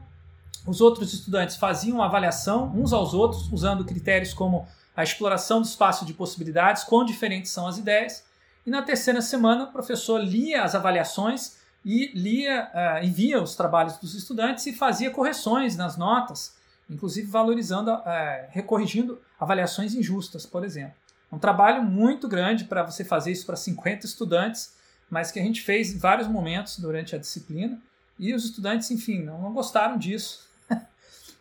os 0.69 0.83
outros 0.83 1.15
estudantes 1.15 1.57
faziam 1.57 2.03
avaliação 2.03 2.71
uns 2.75 2.93
aos 2.93 3.15
outros, 3.15 3.51
usando 3.51 3.87
critérios 3.87 4.35
como 4.35 4.67
a 4.99 5.05
exploração 5.05 5.61
do 5.61 5.65
espaço 5.65 6.05
de 6.05 6.13
possibilidades, 6.13 6.83
quão 6.83 7.05
diferentes 7.05 7.53
são 7.53 7.69
as 7.69 7.79
ideias. 7.79 8.25
E 8.67 8.71
na 8.71 8.83
terceira 8.83 9.23
semana, 9.23 9.63
o 9.63 9.73
professor 9.73 10.21
lia 10.21 10.65
as 10.65 10.75
avaliações 10.75 11.57
e 11.85 12.11
lia 12.19 12.69
uh, 12.75 13.05
e 13.05 13.09
via 13.09 13.41
os 13.41 13.55
trabalhos 13.55 13.97
dos 13.99 14.17
estudantes 14.17 14.67
e 14.67 14.73
fazia 14.73 15.13
correções 15.13 15.77
nas 15.77 15.97
notas, 15.97 16.57
inclusive 16.91 17.31
valorizando, 17.31 17.93
uh, 17.93 18.03
recorrigindo 18.51 19.23
avaliações 19.39 19.95
injustas, 19.95 20.45
por 20.45 20.65
exemplo. 20.65 20.97
Um 21.31 21.39
trabalho 21.39 21.85
muito 21.85 22.27
grande 22.27 22.65
para 22.65 22.83
você 22.83 23.05
fazer 23.05 23.31
isso 23.31 23.47
para 23.47 23.55
50 23.55 24.05
estudantes, 24.05 24.75
mas 25.09 25.31
que 25.31 25.39
a 25.39 25.43
gente 25.45 25.63
fez 25.63 25.95
em 25.95 25.99
vários 25.99 26.27
momentos 26.27 26.77
durante 26.77 27.15
a 27.15 27.19
disciplina. 27.21 27.81
E 28.19 28.35
os 28.35 28.47
estudantes, 28.47 28.91
enfim, 28.91 29.23
não, 29.23 29.41
não 29.43 29.53
gostaram 29.53 29.97
disso. 29.97 30.48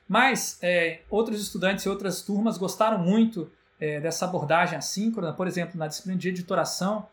Mas 0.08 0.58
é, 0.62 1.02
outros 1.10 1.42
estudantes 1.42 1.86
e 1.86 1.90
outras 1.90 2.22
turmas 2.22 2.58
gostaram 2.58 2.98
muito 3.00 3.52
é, 3.80 4.00
dessa 4.00 4.26
abordagem 4.26 4.78
assíncrona, 4.78 5.34
por 5.34 5.48
exemplo, 5.48 5.78
na 5.78 5.88
disciplina 5.88 6.18
de 6.18 6.30
editoração, 6.30 7.08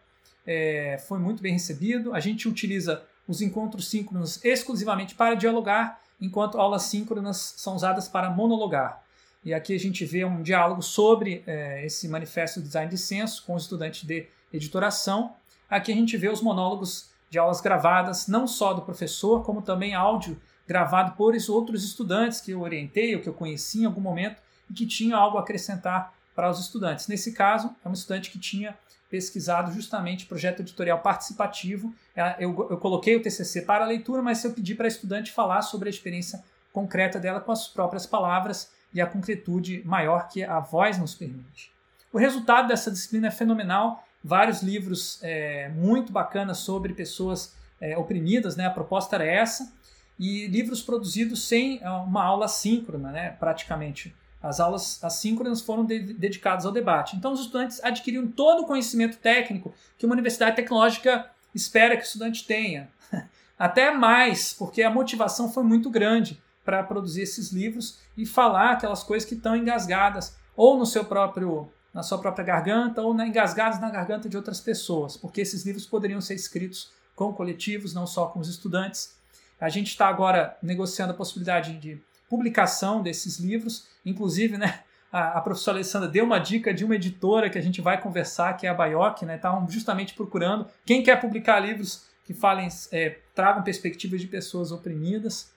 é, 0.46 1.02
foi 1.06 1.18
muito 1.18 1.42
bem 1.42 1.52
recebido. 1.52 2.14
A 2.14 2.20
gente 2.20 2.48
utiliza 2.48 3.02
os 3.26 3.40
encontros 3.40 3.88
síncronos 3.88 4.42
exclusivamente 4.44 5.14
para 5.14 5.34
dialogar, 5.34 6.00
enquanto 6.20 6.58
aulas 6.58 6.82
síncronas 6.82 7.54
são 7.56 7.74
usadas 7.74 8.08
para 8.08 8.30
monologar. 8.30 9.02
E 9.44 9.52
aqui 9.52 9.74
a 9.74 9.78
gente 9.78 10.04
vê 10.06 10.24
um 10.24 10.42
diálogo 10.42 10.80
sobre 10.80 11.42
é, 11.46 11.84
esse 11.84 12.08
manifesto 12.08 12.60
de 12.60 12.66
design 12.66 12.90
de 12.90 12.96
senso 12.96 13.44
com 13.44 13.54
os 13.54 13.64
estudantes 13.64 14.04
de 14.04 14.26
editoração. 14.52 15.34
Aqui 15.68 15.92
a 15.92 15.94
gente 15.94 16.16
vê 16.16 16.28
os 16.28 16.40
monólogos 16.40 17.10
de 17.30 17.38
aulas 17.38 17.60
gravadas, 17.60 18.28
não 18.28 18.46
só 18.46 18.72
do 18.72 18.82
professor, 18.82 19.42
como 19.42 19.62
também 19.62 19.94
áudio 19.94 20.40
gravado 20.66 21.12
por 21.16 21.34
outros 21.48 21.84
estudantes 21.84 22.40
que 22.40 22.52
eu 22.52 22.60
orientei 22.60 23.14
ou 23.14 23.20
que 23.20 23.28
eu 23.28 23.34
conheci 23.34 23.82
em 23.82 23.84
algum 23.84 24.00
momento 24.00 24.40
e 24.70 24.74
que 24.74 24.86
tinham 24.86 25.18
algo 25.18 25.36
a 25.36 25.40
acrescentar 25.40 26.14
para 26.34 26.50
os 26.50 26.58
estudantes. 26.58 27.06
Nesse 27.06 27.32
caso, 27.32 27.74
é 27.84 27.88
um 27.88 27.92
estudante 27.92 28.30
que 28.30 28.38
tinha 28.38 28.76
pesquisado 29.10 29.72
justamente 29.72 30.26
projeto 30.26 30.60
editorial 30.60 30.98
participativo. 30.98 31.94
Eu, 32.38 32.68
eu 32.70 32.78
coloquei 32.78 33.14
o 33.14 33.22
TCC 33.22 33.62
para 33.62 33.84
leitura, 33.84 34.22
mas 34.22 34.42
eu 34.42 34.52
pedi 34.52 34.74
para 34.74 34.86
a 34.86 34.88
estudante 34.88 35.30
falar 35.30 35.62
sobre 35.62 35.88
a 35.88 35.90
experiência 35.90 36.42
concreta 36.72 37.20
dela 37.20 37.40
com 37.40 37.52
as 37.52 37.68
próprias 37.68 38.06
palavras 38.06 38.70
e 38.92 39.00
a 39.00 39.06
concretude 39.06 39.82
maior 39.84 40.28
que 40.28 40.42
a 40.42 40.58
voz 40.58 40.98
nos 40.98 41.14
permite. 41.14 41.72
O 42.12 42.18
resultado 42.18 42.68
dessa 42.68 42.90
disciplina 42.90 43.28
é 43.28 43.30
fenomenal. 43.30 44.04
Vários 44.24 44.62
livros 44.62 45.18
é, 45.22 45.68
muito 45.68 46.10
bacanas 46.10 46.58
sobre 46.58 46.94
pessoas 46.94 47.54
é, 47.78 47.98
oprimidas, 47.98 48.56
né? 48.56 48.64
A 48.64 48.70
proposta 48.70 49.16
era 49.16 49.26
essa 49.26 49.70
e 50.18 50.46
livros 50.46 50.80
produzidos 50.80 51.42
sem 51.46 51.78
é, 51.82 51.90
uma 51.90 52.24
aula 52.24 52.48
síncrona, 52.48 53.10
né, 53.10 53.30
praticamente. 53.38 54.14
As 54.42 54.60
aulas 54.60 55.02
assíncronas 55.02 55.60
foram 55.60 55.84
de 55.84 55.98
dedicadas 55.98 56.66
ao 56.66 56.72
debate. 56.72 57.16
Então, 57.16 57.32
os 57.32 57.40
estudantes 57.40 57.82
adquiriram 57.82 58.26
todo 58.26 58.62
o 58.62 58.66
conhecimento 58.66 59.16
técnico 59.16 59.74
que 59.96 60.04
uma 60.04 60.12
universidade 60.12 60.56
tecnológica 60.56 61.30
espera 61.54 61.96
que 61.96 62.02
o 62.02 62.06
estudante 62.06 62.46
tenha. 62.46 62.88
Até 63.58 63.90
mais, 63.90 64.52
porque 64.52 64.82
a 64.82 64.90
motivação 64.90 65.50
foi 65.50 65.62
muito 65.62 65.88
grande 65.88 66.42
para 66.64 66.82
produzir 66.82 67.22
esses 67.22 67.52
livros 67.52 67.98
e 68.16 68.26
falar 68.26 68.72
aquelas 68.72 69.02
coisas 69.02 69.28
que 69.28 69.34
estão 69.34 69.56
engasgadas 69.56 70.36
ou 70.56 70.78
no 70.78 70.86
seu 70.86 71.04
próprio 71.04 71.70
na 71.94 72.02
sua 72.02 72.18
própria 72.18 72.44
garganta 72.44 73.00
ou 73.00 73.14
na, 73.14 73.26
engasgadas 73.26 73.80
na 73.80 73.88
garganta 73.88 74.28
de 74.28 74.36
outras 74.36 74.60
pessoas, 74.60 75.16
porque 75.16 75.40
esses 75.40 75.64
livros 75.64 75.86
poderiam 75.86 76.20
ser 76.20 76.34
escritos 76.34 76.90
com 77.14 77.32
coletivos, 77.32 77.94
não 77.94 78.06
só 78.06 78.26
com 78.26 78.40
os 78.40 78.48
estudantes. 78.48 79.16
A 79.60 79.68
gente 79.68 79.86
está 79.88 80.08
agora 80.08 80.58
negociando 80.60 81.12
a 81.12 81.16
possibilidade 81.16 81.78
de 81.78 82.02
publicação 82.28 83.00
desses 83.00 83.38
livros, 83.38 83.86
inclusive, 84.04 84.58
né? 84.58 84.80
A, 85.12 85.40
professora 85.40 85.76
Alessandra 85.76 86.08
deu 86.08 86.24
uma 86.24 86.40
dica 86.40 86.74
de 86.74 86.84
uma 86.84 86.96
editora 86.96 87.48
que 87.48 87.56
a 87.56 87.62
gente 87.62 87.80
vai 87.80 88.00
conversar, 88.00 88.56
que 88.56 88.66
é 88.66 88.70
a 88.70 88.74
Baioc, 88.74 89.22
né? 89.22 89.36
Estavam 89.36 89.70
justamente 89.70 90.12
procurando 90.12 90.66
quem 90.84 91.04
quer 91.04 91.20
publicar 91.20 91.60
livros 91.60 92.06
que 92.24 92.34
falem, 92.34 92.68
é, 92.90 93.18
tragam 93.32 93.62
perspectivas 93.62 94.20
de 94.20 94.26
pessoas 94.26 94.72
oprimidas. 94.72 95.52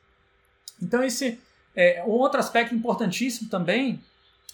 Então, 0.80 1.04
esse 1.04 1.40
é 1.76 2.04
um 2.06 2.12
outro 2.12 2.40
aspecto 2.40 2.76
importantíssimo 2.76 3.50
também 3.50 4.00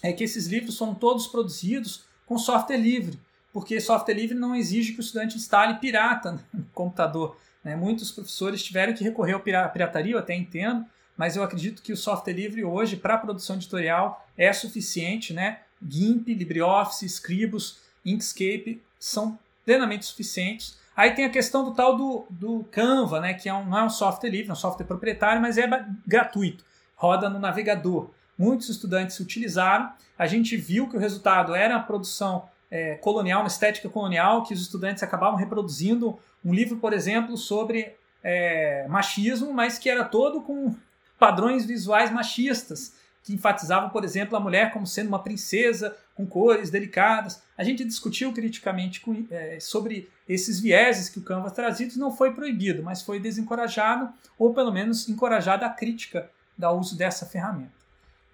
é 0.04 0.12
que 0.12 0.22
esses 0.22 0.46
livros 0.46 0.76
são 0.76 0.94
todos 0.94 1.26
produzidos 1.26 2.04
com 2.26 2.36
software 2.36 2.76
livre, 2.76 3.18
porque 3.50 3.80
software 3.80 4.14
livre 4.14 4.36
não 4.36 4.54
exige 4.54 4.92
que 4.92 4.98
o 4.98 5.00
estudante 5.00 5.38
instale 5.38 5.78
pirata 5.78 6.44
no 6.52 6.62
computador. 6.74 7.38
Né? 7.64 7.74
Muitos 7.74 8.12
professores 8.12 8.62
tiveram 8.62 8.92
que 8.92 9.02
recorrer 9.02 9.32
ao 9.32 9.40
pirataria, 9.40 10.12
eu 10.12 10.18
até 10.18 10.34
entendo, 10.34 10.84
mas 11.16 11.36
eu 11.36 11.42
acredito 11.42 11.80
que 11.80 11.90
o 11.90 11.96
software 11.96 12.34
livre 12.34 12.62
hoje 12.62 12.96
para 12.96 13.16
produção 13.16 13.56
editorial 13.56 14.26
é 14.36 14.52
suficiente, 14.52 15.32
né? 15.32 15.60
GIMP, 15.86 16.34
LibreOffice, 16.34 17.06
Scribus, 17.06 17.78
Inkscape 18.04 18.82
são 18.98 19.38
plenamente 19.64 20.04
suficientes. 20.04 20.76
Aí 20.94 21.12
tem 21.12 21.24
a 21.24 21.30
questão 21.30 21.64
do 21.64 21.72
tal 21.72 21.96
do, 21.96 22.26
do 22.28 22.64
Canva, 22.70 23.20
né? 23.20 23.32
Que 23.32 23.48
é 23.48 23.54
um, 23.54 23.64
não 23.64 23.78
é 23.78 23.84
um 23.84 23.90
software 23.90 24.28
livre, 24.28 24.50
é 24.50 24.52
um 24.52 24.56
software 24.56 24.86
proprietário, 24.86 25.40
mas 25.40 25.56
é 25.56 25.66
gratuito, 26.06 26.62
roda 26.94 27.30
no 27.30 27.38
navegador. 27.38 28.10
Muitos 28.38 28.68
estudantes 28.68 29.18
utilizaram, 29.20 29.92
a 30.18 30.26
gente 30.26 30.56
viu 30.56 30.88
que 30.88 30.96
o 30.96 31.00
resultado 31.00 31.54
era 31.54 31.76
a 31.76 31.80
produção 31.80 32.48
é, 32.70 32.94
colonial, 32.96 33.40
uma 33.40 33.48
estética 33.48 33.88
colonial, 33.88 34.42
que 34.42 34.54
os 34.54 34.60
estudantes 34.60 35.02
acabavam 35.02 35.38
reproduzindo 35.38 36.18
um 36.44 36.52
livro, 36.52 36.76
por 36.78 36.92
exemplo, 36.92 37.36
sobre 37.36 37.94
é, 38.22 38.86
machismo, 38.88 39.52
mas 39.52 39.78
que 39.78 39.88
era 39.88 40.04
todo 40.04 40.40
com 40.40 40.74
padrões 41.18 41.64
visuais 41.64 42.10
machistas, 42.10 42.94
que 43.22 43.32
enfatizavam, 43.32 43.88
por 43.88 44.04
exemplo, 44.04 44.36
a 44.36 44.40
mulher 44.40 44.72
como 44.72 44.86
sendo 44.86 45.08
uma 45.08 45.18
princesa 45.18 45.96
com 46.14 46.26
cores 46.26 46.68
delicadas. 46.68 47.42
A 47.56 47.64
gente 47.64 47.84
discutiu 47.84 48.32
criticamente 48.32 49.00
com, 49.00 49.24
é, 49.30 49.58
sobre 49.60 50.10
esses 50.28 50.60
vieses 50.60 51.08
que 51.08 51.18
o 51.18 51.22
Canva 51.22 51.50
trazia, 51.50 51.88
não 51.96 52.14
foi 52.14 52.32
proibido, 52.34 52.82
mas 52.82 53.02
foi 53.02 53.18
desencorajado, 53.18 54.12
ou 54.38 54.52
pelo 54.52 54.72
menos 54.72 55.08
encorajada 55.08 55.64
a 55.64 55.70
crítica 55.70 56.30
do 56.58 56.68
uso 56.70 56.96
dessa 56.96 57.24
ferramenta. 57.24 57.83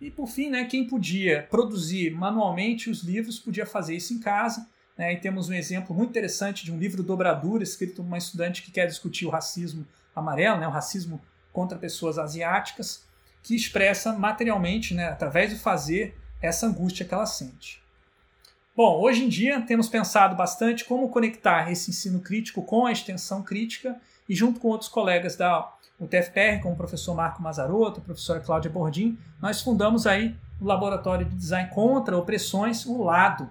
E 0.00 0.10
por 0.10 0.26
fim, 0.26 0.48
né, 0.48 0.64
quem 0.64 0.86
podia 0.86 1.46
produzir 1.50 2.10
manualmente 2.10 2.88
os 2.88 3.02
livros 3.02 3.38
podia 3.38 3.66
fazer 3.66 3.94
isso 3.94 4.14
em 4.14 4.18
casa. 4.18 4.66
Né, 4.96 5.12
e 5.12 5.16
temos 5.16 5.48
um 5.48 5.54
exemplo 5.54 5.94
muito 5.94 6.10
interessante 6.10 6.64
de 6.64 6.72
um 6.72 6.78
livro 6.78 7.02
dobradura 7.02 7.62
escrito 7.62 7.96
por 7.96 8.02
uma 8.02 8.18
estudante 8.18 8.62
que 8.62 8.70
quer 8.70 8.86
discutir 8.86 9.26
o 9.26 9.30
racismo 9.30 9.86
amarelo, 10.14 10.58
né, 10.58 10.66
o 10.66 10.70
racismo 10.70 11.20
contra 11.52 11.78
pessoas 11.78 12.18
asiáticas 12.18 13.04
que 13.42 13.54
expressa 13.54 14.12
materialmente, 14.12 14.92
né, 14.92 15.08
através 15.08 15.52
do 15.52 15.58
fazer, 15.58 16.16
essa 16.42 16.66
angústia 16.66 17.04
que 17.04 17.14
ela 17.14 17.26
sente. 17.26 17.82
Bom, 18.76 19.00
hoje 19.00 19.24
em 19.24 19.28
dia 19.28 19.60
temos 19.60 19.88
pensado 19.88 20.36
bastante 20.36 20.84
como 20.84 21.08
conectar 21.08 21.70
esse 21.70 21.90
ensino 21.90 22.20
crítico 22.20 22.62
com 22.62 22.86
a 22.86 22.92
extensão 22.92 23.42
crítica 23.42 24.00
e 24.28 24.34
junto 24.34 24.60
com 24.60 24.68
outros 24.68 24.88
colegas 24.88 25.36
da 25.36 25.72
UTFPR, 26.00 26.62
como 26.62 26.74
o 26.74 26.76
professor 26.76 27.14
Marco 27.14 27.42
Mazarotto, 27.42 28.00
a 28.00 28.02
professora 28.02 28.40
Cláudia 28.40 28.70
Bordim, 28.70 29.18
nós 29.40 29.60
fundamos 29.60 30.06
aí 30.06 30.34
o 30.60 30.64
Laboratório 30.64 31.26
de 31.26 31.34
Design 31.34 31.68
contra 31.70 32.16
Opressões, 32.16 32.86
o 32.86 33.02
LADO, 33.02 33.48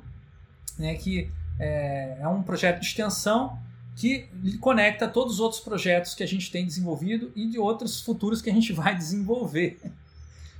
né, 0.77 0.95
que 0.95 1.29
é, 1.59 2.17
é 2.21 2.27
um 2.27 2.41
projeto 2.41 2.79
de 2.79 2.85
extensão 2.85 3.57
que 3.95 4.29
conecta 4.61 5.07
todos 5.07 5.35
os 5.35 5.39
outros 5.39 5.59
projetos 5.59 6.15
que 6.15 6.23
a 6.23 6.27
gente 6.27 6.49
tem 6.49 6.65
desenvolvido 6.65 7.31
e 7.35 7.47
de 7.47 7.59
outros 7.59 8.01
futuros 8.01 8.41
que 8.41 8.49
a 8.49 8.53
gente 8.53 8.71
vai 8.73 8.95
desenvolver. 8.95 9.79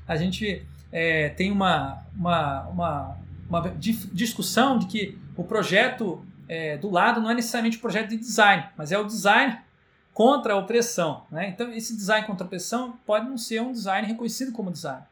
A 0.08 0.16
gente 0.16 0.66
é, 0.92 1.30
tem 1.30 1.52
uma, 1.52 2.04
uma, 2.16 2.68
uma, 2.68 3.18
uma, 3.50 3.74
discussão 4.12 4.78
de 4.78 4.88
que 4.88 5.18
o 5.38 5.44
projeto 5.44 6.24
é, 6.48 6.78
do 6.78 6.90
lado 6.90 7.22
não 7.22 7.30
é 7.30 7.34
necessariamente 7.34 7.78
um 7.78 7.82
projeto 7.82 8.10
de 8.10 8.18
design, 8.18 8.66
mas 8.76 8.92
é 8.92 8.98
o 8.98 9.06
design 9.06 9.58
contra 10.14 10.54
a 10.54 10.58
opressão. 10.58 11.26
Né? 11.32 11.50
Então, 11.50 11.72
esse 11.74 11.96
design 11.96 12.26
contra 12.26 12.44
a 12.44 12.48
opressão 12.48 13.00
pode 13.06 13.30
não 13.30 13.38
ser 13.38 13.62
um 13.62 13.72
design 13.72 14.08
reconhecido 14.08 14.52
como 14.52 14.72
design. 14.72 15.04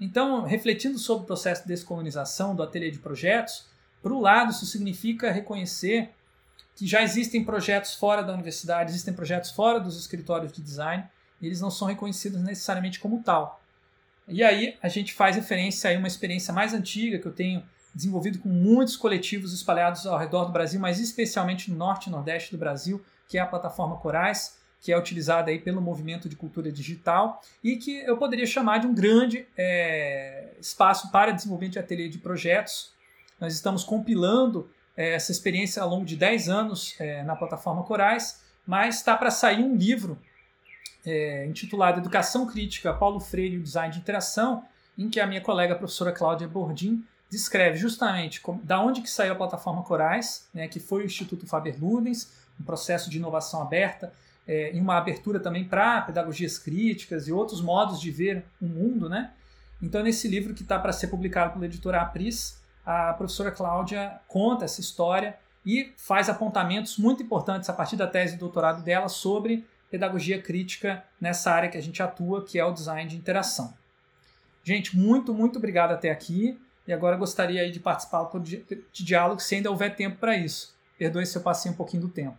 Então, 0.00 0.42
refletindo 0.42 0.98
sobre 0.98 1.24
o 1.24 1.26
processo 1.26 1.62
de 1.62 1.68
descolonização 1.68 2.54
do 2.54 2.62
ateliê 2.62 2.90
de 2.90 2.98
projetos, 2.98 3.66
para 4.02 4.12
o 4.12 4.20
lado, 4.20 4.50
isso 4.50 4.66
significa 4.66 5.30
reconhecer 5.30 6.10
que 6.74 6.86
já 6.86 7.02
existem 7.02 7.44
projetos 7.44 7.94
fora 7.94 8.22
da 8.22 8.32
universidade, 8.32 8.90
existem 8.90 9.14
projetos 9.14 9.50
fora 9.50 9.78
dos 9.78 9.98
escritórios 9.98 10.52
de 10.52 10.62
design, 10.62 11.04
e 11.40 11.46
eles 11.46 11.60
não 11.60 11.70
são 11.70 11.86
reconhecidos 11.86 12.40
necessariamente 12.40 12.98
como 12.98 13.22
tal. 13.22 13.60
E 14.26 14.42
aí 14.42 14.76
a 14.82 14.88
gente 14.88 15.12
faz 15.12 15.36
referência 15.36 15.94
a 15.94 15.98
uma 15.98 16.08
experiência 16.08 16.52
mais 16.52 16.72
antiga 16.72 17.18
que 17.18 17.26
eu 17.26 17.32
tenho 17.32 17.62
desenvolvido 17.94 18.38
com 18.38 18.48
muitos 18.48 18.96
coletivos 18.96 19.52
espalhados 19.52 20.06
ao 20.06 20.18
redor 20.18 20.46
do 20.46 20.52
Brasil, 20.52 20.80
mas 20.80 20.98
especialmente 20.98 21.70
no 21.70 21.76
norte 21.76 22.06
e 22.06 22.10
nordeste 22.10 22.50
do 22.50 22.58
Brasil, 22.58 23.04
que 23.28 23.38
é 23.38 23.40
a 23.40 23.46
plataforma 23.46 23.96
Corais, 23.96 24.58
que 24.80 24.92
é 24.92 24.98
utilizada 24.98 25.50
aí 25.50 25.60
pelo 25.60 25.80
movimento 25.80 26.28
de 26.28 26.34
cultura 26.34 26.70
digital 26.72 27.40
e 27.62 27.76
que 27.76 28.00
eu 28.00 28.16
poderia 28.16 28.46
chamar 28.46 28.78
de 28.78 28.86
um 28.86 28.94
grande 28.94 29.46
é, 29.56 30.54
espaço 30.60 31.10
para 31.12 31.30
desenvolvimento 31.30 31.74
de 31.74 31.78
ateliê 31.78 32.08
de 32.08 32.18
projetos. 32.18 32.92
Nós 33.40 33.54
estamos 33.54 33.84
compilando 33.84 34.68
é, 34.96 35.14
essa 35.14 35.30
experiência 35.30 35.82
ao 35.82 35.88
longo 35.88 36.04
de 36.04 36.16
10 36.16 36.48
anos 36.48 36.96
é, 36.98 37.22
na 37.22 37.36
plataforma 37.36 37.84
Corais, 37.84 38.42
mas 38.66 38.96
está 38.96 39.16
para 39.16 39.30
sair 39.30 39.62
um 39.62 39.76
livro 39.76 40.18
é, 41.04 41.46
intitulado 41.46 42.00
Educação 42.00 42.46
Crítica, 42.46 42.92
Paulo 42.92 43.20
Freire 43.20 43.54
e 43.54 43.58
o 43.58 43.62
Design 43.62 43.92
de 43.92 44.00
Interação, 44.00 44.64
em 44.98 45.08
que 45.08 45.20
a 45.20 45.26
minha 45.26 45.40
colega 45.40 45.74
a 45.74 45.76
professora 45.76 46.12
Cláudia 46.12 46.46
Bordim 46.46 47.04
descreve 47.30 47.78
justamente 47.78 48.40
como, 48.40 48.62
da 48.62 48.80
onde 48.80 49.00
que 49.00 49.10
saiu 49.10 49.32
a 49.32 49.36
plataforma 49.36 49.82
Corais, 49.82 50.48
né, 50.52 50.68
que 50.68 50.78
foi 50.78 51.02
o 51.02 51.06
Instituto 51.06 51.46
Faber-Ludens, 51.46 52.30
um 52.62 52.64
processo 52.64 53.10
de 53.10 53.18
inovação 53.18 53.60
aberta, 53.60 54.12
é, 54.46 54.70
em 54.70 54.80
uma 54.80 54.96
abertura 54.96 55.38
também 55.38 55.64
para 55.64 56.00
pedagogias 56.02 56.58
críticas 56.58 57.28
e 57.28 57.32
outros 57.32 57.60
modos 57.60 58.00
de 58.00 58.10
ver 58.10 58.44
o 58.60 58.66
mundo, 58.66 59.08
né? 59.08 59.32
Então, 59.82 60.02
nesse 60.02 60.28
livro 60.28 60.54
que 60.54 60.62
está 60.62 60.78
para 60.78 60.92
ser 60.92 61.08
publicado 61.08 61.52
pela 61.52 61.66
editora 61.66 62.00
Apris, 62.00 62.60
a 62.86 63.12
professora 63.14 63.50
Cláudia 63.50 64.20
conta 64.28 64.64
essa 64.64 64.80
história 64.80 65.36
e 65.66 65.92
faz 65.96 66.28
apontamentos 66.28 66.98
muito 66.98 67.22
importantes 67.22 67.68
a 67.68 67.72
partir 67.72 67.96
da 67.96 68.06
tese 68.06 68.34
de 68.34 68.38
doutorado 68.38 68.82
dela 68.82 69.08
sobre 69.08 69.66
pedagogia 69.90 70.40
crítica 70.40 71.04
nessa 71.20 71.52
área 71.52 71.68
que 71.68 71.76
a 71.76 71.82
gente 71.82 72.02
atua, 72.02 72.44
que 72.44 72.58
é 72.58 72.64
o 72.64 72.72
design 72.72 73.08
de 73.08 73.16
interação. 73.16 73.74
Gente, 74.64 74.96
muito, 74.96 75.34
muito 75.34 75.58
obrigado 75.58 75.92
até 75.92 76.10
aqui. 76.10 76.58
E 76.86 76.92
agora 76.92 77.16
gostaria 77.16 77.70
de 77.70 77.78
participar 77.78 78.28
de 78.40 79.04
diálogo 79.04 79.40
se 79.40 79.54
ainda 79.54 79.70
houver 79.70 79.94
tempo 79.94 80.18
para 80.18 80.36
isso. 80.36 80.74
Perdoe 80.98 81.24
se 81.26 81.36
eu 81.36 81.42
passei 81.42 81.70
um 81.70 81.74
pouquinho 81.74 82.02
do 82.02 82.08
tempo. 82.08 82.36